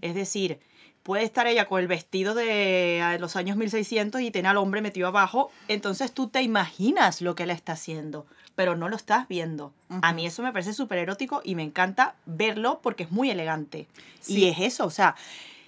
Es 0.00 0.14
decir, 0.14 0.60
puede 1.02 1.24
estar 1.24 1.46
ella 1.46 1.66
con 1.66 1.80
el 1.80 1.88
vestido 1.88 2.34
de 2.34 2.98
eh, 2.98 3.18
los 3.18 3.36
años 3.36 3.56
1600 3.56 4.20
y 4.20 4.30
tener 4.30 4.50
al 4.50 4.58
hombre 4.58 4.82
metido 4.82 5.08
abajo, 5.08 5.50
entonces 5.68 6.12
tú 6.12 6.28
te 6.28 6.42
imaginas 6.42 7.22
lo 7.22 7.34
que 7.34 7.44
él 7.44 7.50
está 7.50 7.72
haciendo, 7.72 8.26
pero 8.54 8.76
no 8.76 8.88
lo 8.90 8.96
estás 8.96 9.26
viendo. 9.26 9.72
A 10.02 10.12
mí 10.12 10.26
eso 10.26 10.42
me 10.42 10.52
parece 10.52 10.74
súper 10.74 10.98
erótico 10.98 11.40
y 11.44 11.54
me 11.54 11.62
encanta 11.62 12.14
verlo 12.26 12.80
porque 12.82 13.04
es 13.04 13.10
muy 13.10 13.30
elegante. 13.30 13.86
Sí. 14.20 14.40
Y 14.40 14.48
es 14.48 14.58
eso, 14.58 14.84
o 14.84 14.90
sea, 14.90 15.16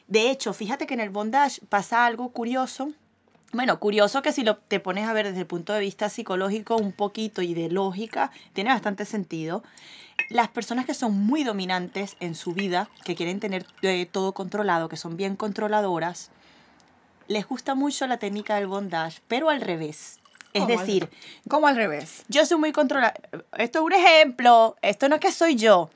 de 0.08 0.28
hecho, 0.30 0.52
fíjate 0.52 0.86
que 0.86 0.94
en 0.94 1.00
el 1.00 1.10
bondage 1.10 1.60
pasa 1.68 2.04
algo 2.04 2.30
curioso. 2.30 2.92
Bueno, 3.52 3.80
curioso 3.80 4.22
que 4.22 4.32
si 4.32 4.44
lo 4.44 4.56
te 4.56 4.78
pones 4.78 5.08
a 5.08 5.12
ver 5.12 5.26
desde 5.26 5.40
el 5.40 5.46
punto 5.46 5.72
de 5.72 5.80
vista 5.80 6.08
psicológico 6.08 6.76
un 6.76 6.92
poquito 6.92 7.42
y 7.42 7.52
de 7.54 7.68
lógica, 7.68 8.30
tiene 8.52 8.70
bastante 8.70 9.04
sentido. 9.04 9.64
Las 10.28 10.48
personas 10.48 10.86
que 10.86 10.94
son 10.94 11.12
muy 11.26 11.42
dominantes 11.42 12.16
en 12.20 12.36
su 12.36 12.52
vida, 12.52 12.88
que 13.04 13.16
quieren 13.16 13.40
tener 13.40 13.66
eh, 13.82 14.06
todo 14.10 14.32
controlado, 14.32 14.88
que 14.88 14.96
son 14.96 15.16
bien 15.16 15.34
controladoras, 15.34 16.30
les 17.26 17.46
gusta 17.46 17.74
mucho 17.74 18.06
la 18.06 18.18
técnica 18.18 18.54
del 18.56 18.68
bondage, 18.68 19.20
pero 19.26 19.50
al 19.50 19.60
revés. 19.60 20.20
Es 20.52 20.62
¿Cómo 20.62 20.78
al- 20.78 20.86
decir, 20.86 21.08
Como 21.48 21.66
al 21.68 21.76
revés. 21.76 22.24
yo 22.28 22.44
soy 22.46 22.58
muy 22.58 22.72
controlada. 22.72 23.14
Esto 23.56 23.78
es 23.80 23.84
un 23.84 23.92
ejemplo, 23.92 24.76
esto 24.82 25.08
no 25.08 25.16
es 25.16 25.20
que 25.20 25.32
soy 25.32 25.56
yo. 25.56 25.90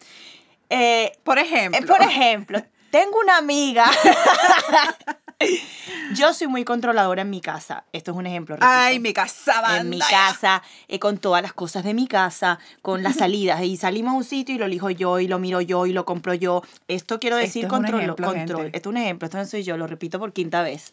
Eh, 0.71 1.12
Por 1.23 1.38
ejemplo. 1.38 1.79
eh, 1.79 1.87
por 1.87 2.03
ejemplo, 2.03 2.62
tengo 2.90 3.19
una 3.21 3.37
amiga. 3.37 3.87
Yo 6.14 6.33
soy 6.35 6.47
muy 6.47 6.64
controladora 6.64 7.23
en 7.23 7.31
mi 7.31 7.40
casa. 7.40 7.85
Esto 7.92 8.11
es 8.12 8.16
un 8.16 8.27
ejemplo. 8.27 8.57
repito. 8.57 8.70
Ay, 8.70 8.99
mi 9.01 9.12
casa 9.12 9.61
banda. 9.61 9.81
En 9.81 9.88
mi 9.88 9.99
casa, 9.99 10.62
eh, 10.88 10.99
con 10.99 11.18
todas 11.18 11.42
las 11.42 11.53
cosas 11.53 11.83
de 11.85 11.94
mi 11.94 12.07
casa, 12.07 12.59
con 12.83 13.03
las 13.03 13.16
salidas. 13.16 13.62
Y 13.62 13.77
salimos 13.77 14.12
a 14.12 14.16
un 14.16 14.25
sitio 14.25 14.55
y 14.55 14.59
lo 14.59 14.66
elijo 14.66 14.90
yo, 14.90 15.18
y 15.20 15.27
lo 15.29 15.38
miro 15.38 15.61
yo, 15.61 15.87
y 15.87 15.92
lo 15.92 16.05
compro 16.05 16.35
yo. 16.35 16.62
Esto 16.88 17.18
quiero 17.20 17.37
Esto 17.38 17.47
decir 17.47 17.64
es 17.64 17.70
control. 17.70 18.01
ejemplo, 18.03 18.27
control. 18.27 18.62
gente. 18.62 18.77
Esto 18.77 18.88
es 18.90 18.92
un 18.92 18.97
ejemplo, 18.99 19.27
esto 19.27 19.38
no 19.38 19.47
soy 19.47 19.62
yo, 19.62 19.77
lo 19.77 19.87
repito 19.87 20.18
por 20.18 20.33
quinta 20.33 20.62
vez. 20.62 20.92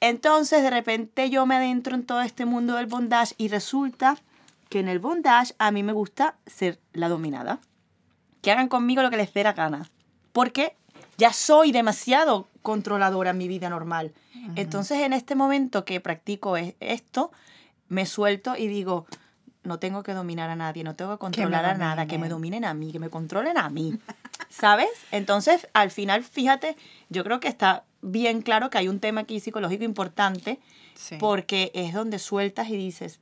Entonces, 0.00 0.62
de 0.62 0.70
repente 0.70 1.30
yo 1.30 1.46
me 1.46 1.56
adentro 1.56 1.94
en 1.94 2.04
todo 2.04 2.20
este 2.22 2.44
mundo 2.44 2.76
del 2.76 2.86
bondage 2.86 3.34
y 3.38 3.48
resulta 3.48 4.16
que 4.68 4.80
en 4.80 4.88
el 4.88 4.98
bondage 4.98 5.54
a 5.58 5.70
mí 5.70 5.82
me 5.82 5.92
gusta 5.92 6.36
ser 6.46 6.78
la 6.92 7.08
dominada. 7.08 7.58
Que 8.42 8.50
hagan 8.52 8.68
conmigo 8.68 9.02
lo 9.02 9.10
que 9.10 9.16
les 9.16 9.32
dé 9.32 9.42
la 9.44 9.52
gana. 9.52 9.88
Porque 10.32 10.76
ya 11.16 11.32
soy 11.32 11.70
demasiado 11.72 12.48
controladora 12.64 13.30
en 13.30 13.38
mi 13.38 13.46
vida 13.46 13.68
normal. 13.68 14.12
Entonces, 14.56 14.98
en 15.02 15.12
este 15.12 15.34
momento 15.34 15.84
que 15.84 16.00
practico 16.00 16.56
es- 16.56 16.74
esto, 16.80 17.30
me 17.88 18.06
suelto 18.06 18.56
y 18.56 18.66
digo, 18.66 19.06
no 19.64 19.78
tengo 19.78 20.02
que 20.02 20.14
dominar 20.14 20.48
a 20.48 20.56
nadie, 20.56 20.82
no 20.82 20.96
tengo 20.96 21.12
que 21.12 21.18
controlar 21.18 21.64
a 21.66 21.74
nada, 21.74 22.06
que 22.06 22.16
me 22.18 22.28
dominen. 22.30 22.64
a 22.64 22.72
mí, 22.72 22.90
que 22.90 22.98
me 22.98 23.10
controlen 23.10 23.58
a 23.58 23.68
mí. 23.68 23.98
¿Sabes? 24.48 24.88
Entonces, 25.12 25.68
al 25.74 25.90
final, 25.90 26.24
fíjate, 26.24 26.76
yo 27.10 27.22
creo 27.22 27.38
que 27.38 27.48
está 27.48 27.84
bien 28.00 28.40
claro 28.40 28.70
que 28.70 28.78
hay 28.78 28.88
un 28.88 28.98
tema 28.98 29.20
aquí 29.22 29.40
psicológico 29.40 29.84
importante 29.84 30.58
Sí. 30.94 31.16
porque 31.18 31.70
es 31.74 31.92
donde 31.92 32.18
sueltas 32.18 32.68
y 32.70 32.76
dices, 32.76 33.20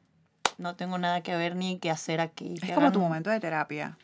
no 0.58 0.76
tengo 0.76 0.98
nada 0.98 1.22
que 1.22 1.34
ver 1.34 1.56
ni 1.56 1.78
que 1.78 1.90
hacer 1.90 2.20
aquí. 2.20 2.54
Es 2.62 2.70
como 2.72 2.92
tu 2.92 3.00
momento 3.00 3.28
de 3.30 3.40
terapia. 3.40 3.96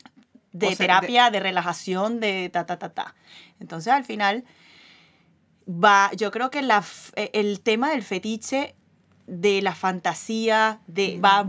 de 0.52 0.66
o 0.66 0.70
sea, 0.70 0.78
terapia, 0.78 1.30
de... 1.30 1.38
relajación, 1.40 2.18
de 2.20 2.48
ta, 2.52 2.66
ta, 2.66 2.78
ta, 2.78 2.88
ta. 2.88 3.14
Entonces, 3.60 3.92
al 3.92 4.04
final, 4.04 4.44
va, 5.68 6.10
yo 6.16 6.30
creo 6.30 6.50
que 6.50 6.62
la, 6.62 6.84
eh, 7.16 7.30
el 7.34 7.60
tema 7.60 7.90
del 7.90 8.02
fetiche, 8.02 8.74
de 9.26 9.60
la 9.62 9.74
fantasía, 9.74 10.80
de, 10.86 11.20
va 11.22 11.46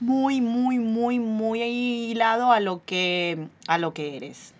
muy, 0.00 0.40
muy, 0.40 0.78
muy, 0.78 1.18
muy 1.18 1.62
hilado 1.62 2.52
a 2.52 2.60
lo 2.60 2.82
que, 2.84 3.48
a 3.66 3.78
lo 3.78 3.92
que 3.92 4.16
eres. 4.16 4.52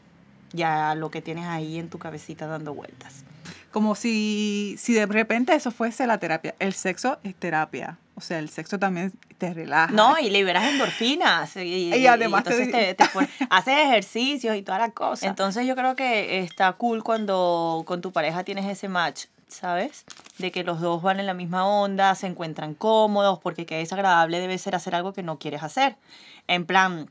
Ya 0.53 0.90
a 0.90 0.94
lo 0.96 1.11
que 1.11 1.22
tienes 1.22 1.46
ahí 1.46 1.79
en 1.79 1.88
tu 1.88 1.98
cabecita 1.98 2.46
dando 2.46 2.74
vueltas. 2.74 3.24
Como 3.70 3.94
si, 3.94 4.74
si 4.79 4.92
de 4.92 5.07
repente 5.07 5.55
eso 5.55 5.70
fuese 5.70 6.07
la 6.09 6.18
terapia. 6.18 6.57
El 6.59 6.72
sexo 6.72 7.18
es 7.22 7.37
terapia. 7.37 7.98
O 8.20 8.22
sea, 8.22 8.38
el 8.38 8.50
sexo 8.50 8.78
también 8.78 9.12
te 9.38 9.54
relaja. 9.54 9.90
No, 9.94 10.18
y 10.18 10.28
liberas 10.28 10.64
endorfinas. 10.68 11.56
Y, 11.56 11.94
Y 11.96 12.06
además 12.06 12.44
te- 12.44 12.50
entonces 12.50 12.70
te, 12.70 12.94
te 12.94 13.09
pon- 13.09 13.26
haces 13.50 13.78
ejercicios 13.78 14.54
y 14.56 14.62
toda 14.62 14.78
la 14.78 14.90
cosa. 14.90 15.26
Entonces 15.26 15.66
yo 15.66 15.74
creo 15.74 15.96
que 15.96 16.40
está 16.40 16.70
cool 16.74 17.02
cuando 17.02 17.83
con 17.87 18.02
tu 18.02 18.12
pareja 18.12 18.44
tienes 18.44 18.66
ese 18.66 18.88
match, 18.88 19.24
¿sabes? 19.48 20.04
De 20.37 20.52
que 20.52 20.64
los 20.64 20.83
dos 20.83 21.00
van 21.02 21.18
en 21.18 21.24
la 21.24 21.33
misma 21.33 21.66
onda, 21.66 22.14
se 22.14 22.26
encuentran 22.26 22.74
cómodos, 22.74 23.38
porque 23.38 23.64
qué 23.64 23.76
desagradable 23.78 24.38
debe 24.38 24.59
ser 24.59 24.74
hacer 24.74 24.94
algo 24.94 25.14
que 25.14 25.22
no 25.22 25.38
quieres 25.38 25.62
hacer. 25.62 25.96
En 26.46 26.66
plan, 26.66 27.11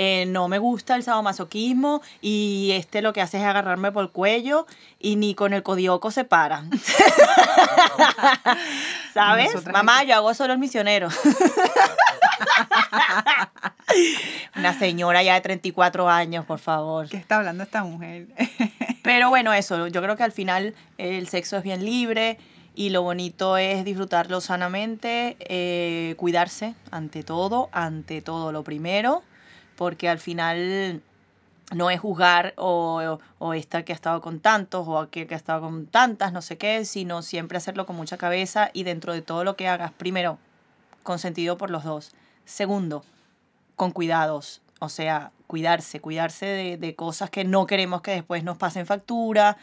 eh, 0.00 0.26
no 0.28 0.46
me 0.48 0.58
gusta 0.58 0.94
el 0.94 1.02
sadomasoquismo 1.02 2.00
y 2.22 2.70
este 2.74 3.02
lo 3.02 3.12
que 3.12 3.20
hace 3.20 3.36
es 3.38 3.44
agarrarme 3.44 3.90
por 3.92 4.04
el 4.04 4.10
cuello 4.10 4.64
y 5.00 5.16
ni 5.16 5.34
con 5.34 5.52
el 5.52 5.62
codioco 5.64 6.10
se 6.12 6.24
para. 6.24 6.62
¿Sabes? 9.18 9.46
Nosotras 9.54 9.72
Mamá, 9.72 9.98
aquí- 10.00 10.08
yo 10.08 10.14
hago 10.16 10.34
solo 10.34 10.52
el 10.52 10.58
misionero. 10.58 11.08
Una 14.56 14.78
señora 14.78 15.22
ya 15.22 15.34
de 15.34 15.40
34 15.40 16.08
años, 16.08 16.44
por 16.44 16.58
favor. 16.58 17.08
¿Qué 17.08 17.16
está 17.16 17.36
hablando 17.36 17.62
esta 17.64 17.84
mujer? 17.84 18.26
Pero 19.02 19.28
bueno, 19.30 19.52
eso, 19.52 19.86
yo 19.88 20.02
creo 20.02 20.16
que 20.16 20.22
al 20.24 20.32
final 20.32 20.74
el 20.98 21.28
sexo 21.28 21.56
es 21.56 21.62
bien 21.62 21.84
libre 21.84 22.38
y 22.74 22.90
lo 22.90 23.02
bonito 23.02 23.56
es 23.56 23.84
disfrutarlo 23.84 24.40
sanamente, 24.40 25.36
eh, 25.40 26.14
cuidarse 26.16 26.74
ante 26.90 27.22
todo, 27.22 27.68
ante 27.72 28.20
todo 28.22 28.52
lo 28.52 28.62
primero, 28.62 29.22
porque 29.76 30.08
al 30.08 30.18
final 30.18 31.02
no 31.74 31.90
es 31.90 32.00
juzgar 32.00 32.54
o, 32.56 33.18
o 33.38 33.54
esta 33.54 33.84
que 33.84 33.92
ha 33.92 33.94
estado 33.94 34.20
con 34.20 34.40
tantos 34.40 34.88
o 34.88 34.98
aquel 34.98 35.26
que 35.26 35.34
ha 35.34 35.36
estado 35.36 35.60
con 35.60 35.86
tantas, 35.86 36.32
no 36.32 36.40
sé 36.40 36.56
qué, 36.56 36.84
sino 36.84 37.22
siempre 37.22 37.58
hacerlo 37.58 37.84
con 37.84 37.96
mucha 37.96 38.16
cabeza 38.16 38.70
y 38.72 38.84
dentro 38.84 39.12
de 39.12 39.22
todo 39.22 39.44
lo 39.44 39.56
que 39.56 39.68
hagas, 39.68 39.92
primero, 39.92 40.38
consentido 41.02 41.58
por 41.58 41.70
los 41.70 41.84
dos. 41.84 42.12
Segundo, 42.46 43.04
con 43.76 43.90
cuidados, 43.92 44.62
o 44.80 44.88
sea, 44.88 45.30
cuidarse, 45.46 46.00
cuidarse 46.00 46.46
de, 46.46 46.76
de 46.78 46.94
cosas 46.94 47.30
que 47.30 47.44
no 47.44 47.66
queremos 47.66 48.00
que 48.00 48.12
después 48.12 48.44
nos 48.44 48.56
pasen 48.56 48.86
factura. 48.86 49.58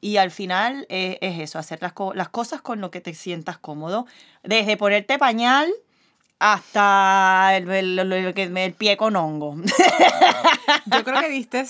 Y 0.00 0.16
al 0.16 0.30
final 0.30 0.86
eh, 0.88 1.18
es 1.20 1.40
eso, 1.40 1.58
hacer 1.58 1.82
las, 1.82 1.92
co- 1.92 2.14
las 2.14 2.28
cosas 2.30 2.62
con 2.62 2.80
lo 2.80 2.90
que 2.90 3.00
te 3.00 3.12
sientas 3.12 3.58
cómodo. 3.58 4.06
Desde 4.42 4.76
ponerte 4.76 5.18
pañal 5.18 5.68
hasta 6.40 7.56
el, 7.56 7.70
el- 7.70 7.98
el- 8.12 8.56
el 8.56 8.72
pie 8.72 8.96
con 8.96 9.14
hongo. 9.14 9.56
Yo 10.86 11.04
creo 11.04 11.20
que 11.20 11.28
diste, 11.28 11.64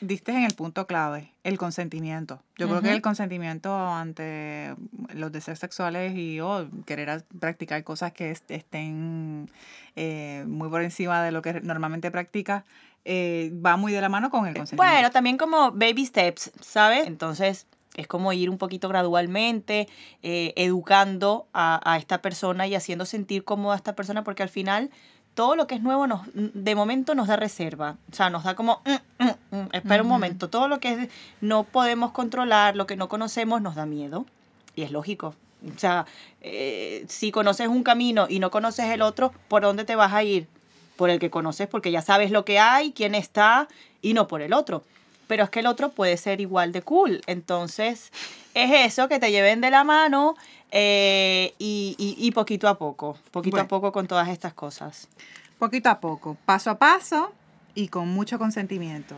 diste 0.00 0.32
en 0.32 0.44
el 0.44 0.54
punto 0.54 0.86
clave, 0.86 1.30
el 1.44 1.58
consentimiento. 1.58 2.40
Yo 2.56 2.66
creo 2.66 2.80
que 2.80 2.90
el 2.92 3.02
consentimiento 3.02 3.76
ante 3.76 4.74
los 5.12 5.30
deseos 5.30 5.58
sexuales 5.58 6.14
y 6.16 6.40
o 6.40 6.66
querer 6.86 7.24
practicar 7.38 7.84
cosas 7.84 8.12
que 8.12 8.30
est- 8.30 8.50
estén 8.50 9.50
eh, 9.96 10.44
muy 10.48 10.68
por 10.70 10.82
encima 10.82 11.22
de 11.22 11.30
lo 11.30 11.42
que 11.42 11.60
normalmente 11.60 12.10
practicas, 12.10 12.64
eh, 13.04 13.52
va 13.64 13.76
muy 13.76 13.92
de 13.92 14.00
la 14.00 14.08
mano 14.08 14.30
con 14.30 14.46
el 14.46 14.54
consentimiento. 14.54 14.94
Bueno, 14.94 15.10
también 15.10 15.36
como 15.36 15.70
baby 15.72 16.06
steps, 16.06 16.50
¿sabes? 16.62 17.06
Entonces 17.06 17.66
es 17.94 18.06
como 18.06 18.32
ir 18.32 18.50
un 18.50 18.58
poquito 18.58 18.88
gradualmente, 18.88 19.88
eh, 20.22 20.52
educando 20.56 21.46
a, 21.52 21.80
a 21.90 21.96
esta 21.98 22.20
persona 22.22 22.66
y 22.66 22.74
haciendo 22.74 23.06
sentir 23.06 23.44
cómoda 23.44 23.74
a 23.74 23.76
esta 23.76 23.94
persona, 23.94 24.24
porque 24.24 24.42
al 24.42 24.48
final 24.48 24.90
todo 25.34 25.56
lo 25.56 25.66
que 25.66 25.74
es 25.74 25.82
nuevo 25.82 26.06
nos, 26.06 26.22
de 26.34 26.74
momento 26.74 27.14
nos 27.14 27.26
da 27.28 27.36
reserva. 27.36 27.96
O 28.12 28.14
sea, 28.14 28.30
nos 28.30 28.44
da 28.44 28.54
como, 28.54 28.80
"Mm, 28.84 29.24
mm, 29.24 29.56
mm, 29.56 29.68
espera 29.72 30.02
un 30.02 30.08
momento, 30.08 30.48
todo 30.48 30.68
lo 30.68 30.78
que 30.80 30.92
es- 30.92 31.08
no 31.40 31.64
podemos 31.64 32.12
controlar, 32.12 32.76
lo 32.76 32.86
que 32.86 32.96
no 32.96 33.08
conocemos, 33.08 33.60
nos 33.60 33.74
da 33.74 33.84
miedo. 33.86 34.26
Y 34.76 34.82
es 34.82 34.90
lógico. 34.92 35.34
O 35.74 35.78
sea, 35.78 36.04
eh, 36.40 37.04
si 37.08 37.30
conoces 37.32 37.68
un 37.68 37.82
camino 37.82 38.26
y 38.28 38.38
no 38.38 38.50
conoces 38.50 38.86
el 38.90 39.02
otro, 39.02 39.32
¿por 39.48 39.62
dónde 39.62 39.84
te 39.84 39.96
vas 39.96 40.12
a 40.12 40.22
ir? 40.22 40.46
Por 40.96 41.10
el 41.10 41.18
que 41.18 41.30
conoces, 41.30 41.66
porque 41.66 41.90
ya 41.90 42.02
sabes 42.02 42.30
lo 42.30 42.44
que 42.44 42.58
hay, 42.60 42.92
quién 42.92 43.14
está, 43.14 43.66
y 44.02 44.14
no 44.14 44.28
por 44.28 44.42
el 44.42 44.52
otro. 44.52 44.84
Pero 45.26 45.44
es 45.44 45.50
que 45.50 45.60
el 45.60 45.66
otro 45.66 45.90
puede 45.90 46.16
ser 46.16 46.40
igual 46.40 46.72
de 46.72 46.82
cool. 46.82 47.22
Entonces, 47.26 48.10
es 48.54 48.70
eso, 48.92 49.08
que 49.08 49.18
te 49.18 49.30
lleven 49.30 49.60
de 49.60 49.70
la 49.70 49.82
mano 49.84 50.36
eh, 50.70 51.54
y, 51.58 51.94
y- 51.98 52.16
y 52.26 52.30
poquito 52.32 52.68
a 52.68 52.76
poco, 52.78 53.16
poquito 53.30 53.56
a 53.62 53.68
poco 53.68 53.92
con 53.92 54.06
todas 54.06 54.28
estas 54.28 54.52
cosas. 54.54 55.08
Poquito 55.58 55.88
a 55.88 56.00
poco, 56.00 56.36
paso 56.44 56.70
a 56.70 56.78
paso 56.78 57.32
y 57.74 57.88
con 57.88 58.08
mucho 58.08 58.38
consentimiento. 58.38 59.14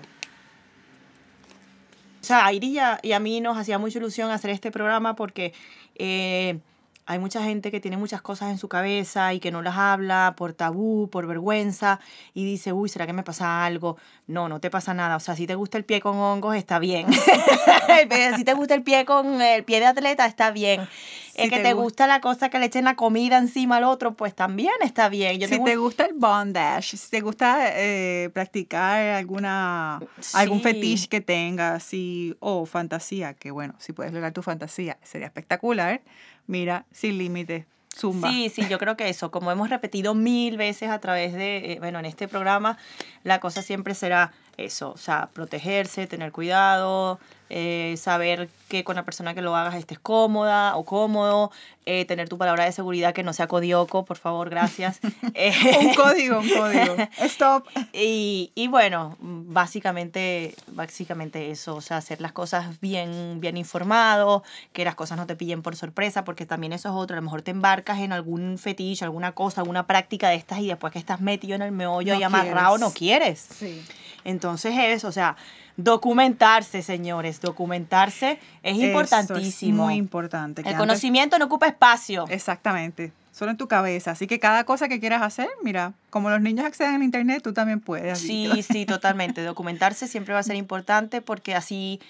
O 2.21 2.25
sea, 2.27 2.47
a 2.47 2.53
Iris 2.53 2.71
y 2.71 2.79
a, 2.79 2.99
y 3.03 3.13
a 3.13 3.21
mí 3.21 3.41
nos 3.41 3.57
hacía 3.57 3.79
mucha 3.79 3.99
ilusión 3.99 4.31
hacer 4.31 4.51
este 4.51 4.71
programa 4.71 5.15
porque 5.17 5.53
eh, 5.95 6.59
hay 7.07 7.19
mucha 7.21 7.43
gente 7.43 7.71
que 7.71 7.81
tiene 7.81 7.97
muchas 7.97 8.21
cosas 8.21 8.51
en 8.51 8.59
su 8.59 8.69
cabeza 8.69 9.33
y 9.33 9.39
que 9.41 9.51
no 9.53 9.63
las 9.63 9.77
habla 9.77 10.35
por 10.37 10.53
tabú, 10.55 11.09
por 11.09 11.27
vergüenza 11.27 12.01
y 12.35 12.45
dice, 12.45 12.73
uy, 12.73 12.89
¿será 12.89 13.07
que 13.07 13.13
me 13.13 13.23
pasa 13.23 13.65
algo? 13.65 13.97
No, 14.27 14.49
no 14.49 14.61
te 14.61 14.71
pasa 14.71 14.93
nada. 14.93 15.15
O 15.17 15.21
sea, 15.21 15.37
si 15.37 15.47
te 15.47 15.55
gusta 15.55 15.79
el 15.79 15.85
pie 15.85 16.01
con 16.01 16.17
hongos, 16.17 16.57
está 16.57 16.79
bien. 16.81 17.07
si 18.37 18.45
te 18.45 18.55
gusta 18.55 18.75
el 18.75 18.83
pie 18.83 19.05
con 19.05 19.41
el 19.41 19.65
pie 19.65 19.81
de 19.81 19.87
atleta, 19.87 20.27
está 20.27 20.51
bien. 20.51 20.87
Si 21.37 21.43
es 21.43 21.51
que 21.51 21.57
te 21.59 21.65
te 21.65 21.75
gu- 21.75 21.83
gusta 21.83 22.07
la 22.07 22.23
cosa 22.23 22.49
que 22.49 22.59
le 22.59 22.65
echen 22.65 22.87
la 22.87 22.97
comida 22.97 23.37
encima 23.37 23.77
al 23.77 23.85
otro, 23.85 24.15
pues 24.15 24.35
también 24.35 24.73
está 24.81 25.11
bien. 25.11 25.39
Yo 25.39 25.47
si 25.49 25.53
tengo 25.53 25.67
te 25.67 25.77
gusta 25.77 26.07
el 26.07 26.15
bondage, 26.15 26.97
si 26.97 27.11
te 27.11 27.21
gusta 27.21 27.59
eh, 27.79 28.31
practicar 28.33 28.99
alguna 29.03 30.01
algún 30.33 30.59
Sí. 30.61 30.63
fetiche 30.63 31.09
que 31.09 31.21
tengas, 31.21 31.83
sí, 31.83 32.35
o 32.41 32.65
fantasía, 32.65 33.35
que 33.35 33.51
bueno, 33.51 33.75
si 33.79 33.93
puedes 33.93 34.15
lograr 34.15 34.33
tu 34.33 34.41
fantasía, 34.41 34.97
sería 35.03 35.27
espectacular. 35.27 36.01
Mira, 36.47 36.87
sin 36.93 37.19
límites, 37.19 37.67
zumba. 37.95 38.31
Sí, 38.31 38.51
sí, 38.51 38.67
yo 38.69 38.79
creo 38.79 38.97
que 38.97 39.09
eso, 39.09 39.31
como 39.31 39.51
hemos 39.51 39.71
repetido 39.71 40.15
mil 40.15 40.57
veces 40.57 40.91
a 40.91 41.01
través 41.01 41.33
de, 41.33 41.73
eh, 41.73 41.79
bueno, 41.79 41.99
en 41.99 42.05
este 42.05 42.29
programa, 42.29 42.79
la 43.27 43.41
cosa 43.41 43.61
siempre 43.61 43.95
será 43.95 44.33
eso, 44.57 44.93
o 44.93 44.97
sea, 44.97 45.29
protegerse, 45.33 46.07
tener 46.07 46.33
cuidado, 46.33 47.19
eh, 47.51 47.95
saber 47.99 48.49
que 48.69 48.85
con 48.85 48.97
la 48.97 49.05
persona 49.05 49.35
que 49.35 49.43
lo 49.43 49.55
hagas 49.55 49.75
estés 49.75 49.99
cómoda 49.99 50.77
o 50.77 50.85
cómodo, 50.85 51.51
eh, 51.85 52.05
tener 52.07 52.29
tu 52.29 52.39
palabra 52.39 52.65
de 52.65 52.73
seguridad 52.73 53.13
que 53.13 53.23
no 53.23 53.33
sea 53.33 53.47
codioco, 53.47 54.05
por 54.05 54.17
favor, 54.17 54.49
gracias. 54.49 55.01
Eh, 55.35 55.53
un 55.81 55.93
código, 55.95 56.39
un 56.39 56.49
código. 56.49 56.97
Stop. 57.19 57.67
y, 57.93 58.51
y 58.55 58.69
bueno, 58.69 59.17
básicamente, 59.21 60.55
básicamente 60.69 61.51
eso, 61.51 61.77
o 61.77 61.81
sea, 61.83 61.99
hacer 61.99 62.21
las 62.23 62.33
cosas 62.33 62.81
bien, 62.81 63.39
bien 63.41 63.59
informado, 63.59 64.43
que 64.73 64.85
las 64.85 64.95
cosas 64.95 65.19
no 65.19 65.27
te 65.27 65.37
pillen 65.37 65.61
por 65.63 65.77
sorpresa, 65.77 66.25
porque 66.25 66.47
también 66.47 66.73
eso 66.73 66.89
es 66.89 66.95
otro, 66.95 67.15
a 67.15 67.19
lo 67.21 67.23
mejor 67.23 67.43
te 67.43 67.51
embarcas 67.51 67.99
en 67.99 68.13
algún 68.13 68.57
fetiche, 68.57 69.05
alguna 69.05 69.33
cosa, 69.33 69.61
alguna 69.61 69.87
práctica 69.87 70.31
de 70.31 70.37
estas 70.37 70.61
y 70.61 70.69
después 70.69 70.93
que 70.93 70.99
estás 70.99 71.21
metido 71.21 71.55
en 71.55 71.63
el 71.63 71.73
meollo 71.73 72.15
No 72.15 72.21
y 72.21 72.23
amarrado, 72.23 72.77
quieres. 72.77 72.81
no 72.81 72.91
quieres. 72.93 73.16
Sí. 73.59 73.83
Entonces 74.25 74.75
eso, 74.77 75.09
o 75.09 75.13
sea, 75.13 75.37
documentarse, 75.77 76.83
señores, 76.83 77.41
documentarse 77.41 78.39
es 78.63 78.77
importantísimo. 78.77 79.85
muy 79.85 79.95
importante. 79.95 80.63
el 80.63 80.69
antes- 80.69 80.79
conocimiento 80.79 81.39
no 81.39 81.45
ocupa 81.47 81.67
espacio. 81.67 82.25
Exactamente. 82.29 83.13
Solo 83.33 83.51
en 83.51 83.57
tu 83.59 83.69
cabeza. 83.69 84.13
Así 84.13 84.27
que 84.27 84.41
cada 84.41 84.65
cosa 84.65 84.89
que 84.89 84.99
quieras 84.99 85.21
hacer, 85.23 85.49
mira, 85.63 85.93
como 86.09 86.31
los 86.31 86.41
niños 86.41 86.65
acceden 86.65 86.95
al 86.95 87.03
internet, 87.03 87.43
tú 87.43 87.53
también 87.53 87.81
puedes. 87.81 88.19
Sí, 88.19 88.49
sí, 88.71 88.87
totalmente. 88.87 89.43
Documentarse 89.45 90.09
siempre 90.09 90.33
va 90.33 90.41
a 90.41 90.43
ser 90.43 90.57
importante 90.57 91.21
porque 91.21 91.55
así 91.55 92.01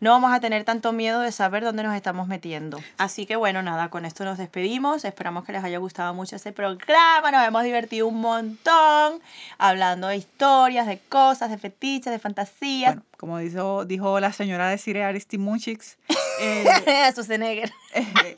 no 0.00 0.10
vamos 0.12 0.32
a 0.32 0.40
tener 0.40 0.64
tanto 0.64 0.92
miedo 0.92 1.20
de 1.20 1.32
saber 1.32 1.64
dónde 1.64 1.82
nos 1.82 1.94
estamos 1.94 2.28
metiendo. 2.28 2.78
Así 2.98 3.26
que 3.26 3.36
bueno, 3.36 3.62
nada, 3.62 3.90
con 3.90 4.04
esto 4.04 4.24
nos 4.24 4.38
despedimos. 4.38 5.04
Esperamos 5.04 5.44
que 5.44 5.52
les 5.52 5.64
haya 5.64 5.78
gustado 5.78 6.14
mucho 6.14 6.36
este 6.36 6.52
programa. 6.52 7.30
Nos 7.30 7.46
hemos 7.46 7.64
divertido 7.64 8.06
un 8.06 8.20
montón 8.20 9.20
hablando 9.58 10.08
de 10.08 10.16
historias, 10.16 10.86
de 10.86 10.98
cosas, 10.98 11.50
de 11.50 11.58
fetiches, 11.58 12.12
de 12.12 12.18
fantasías. 12.18 12.94
Bueno, 12.94 13.06
como 13.16 13.38
dijo, 13.38 13.84
dijo 13.84 14.20
la 14.20 14.32
señora 14.32 14.68
de 14.68 14.78
Cire 14.78 15.04
Aristimuchix, 15.04 15.98
eh, 16.40 16.64
Schwarzenegger. 17.10 17.72
eh, 17.94 18.36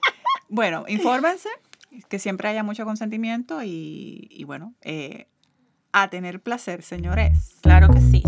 bueno, 0.49 0.85
infórmense, 0.89 1.49
que 2.09 2.19
siempre 2.19 2.49
haya 2.49 2.63
mucho 2.63 2.85
consentimiento 2.85 3.63
y, 3.63 4.29
y 4.31 4.45
bueno, 4.45 4.75
eh, 4.81 5.27
a 5.93 6.09
tener 6.09 6.41
placer, 6.41 6.83
señores. 6.83 7.57
Claro 7.63 7.89
que 7.91 8.01
sí. 8.01 8.23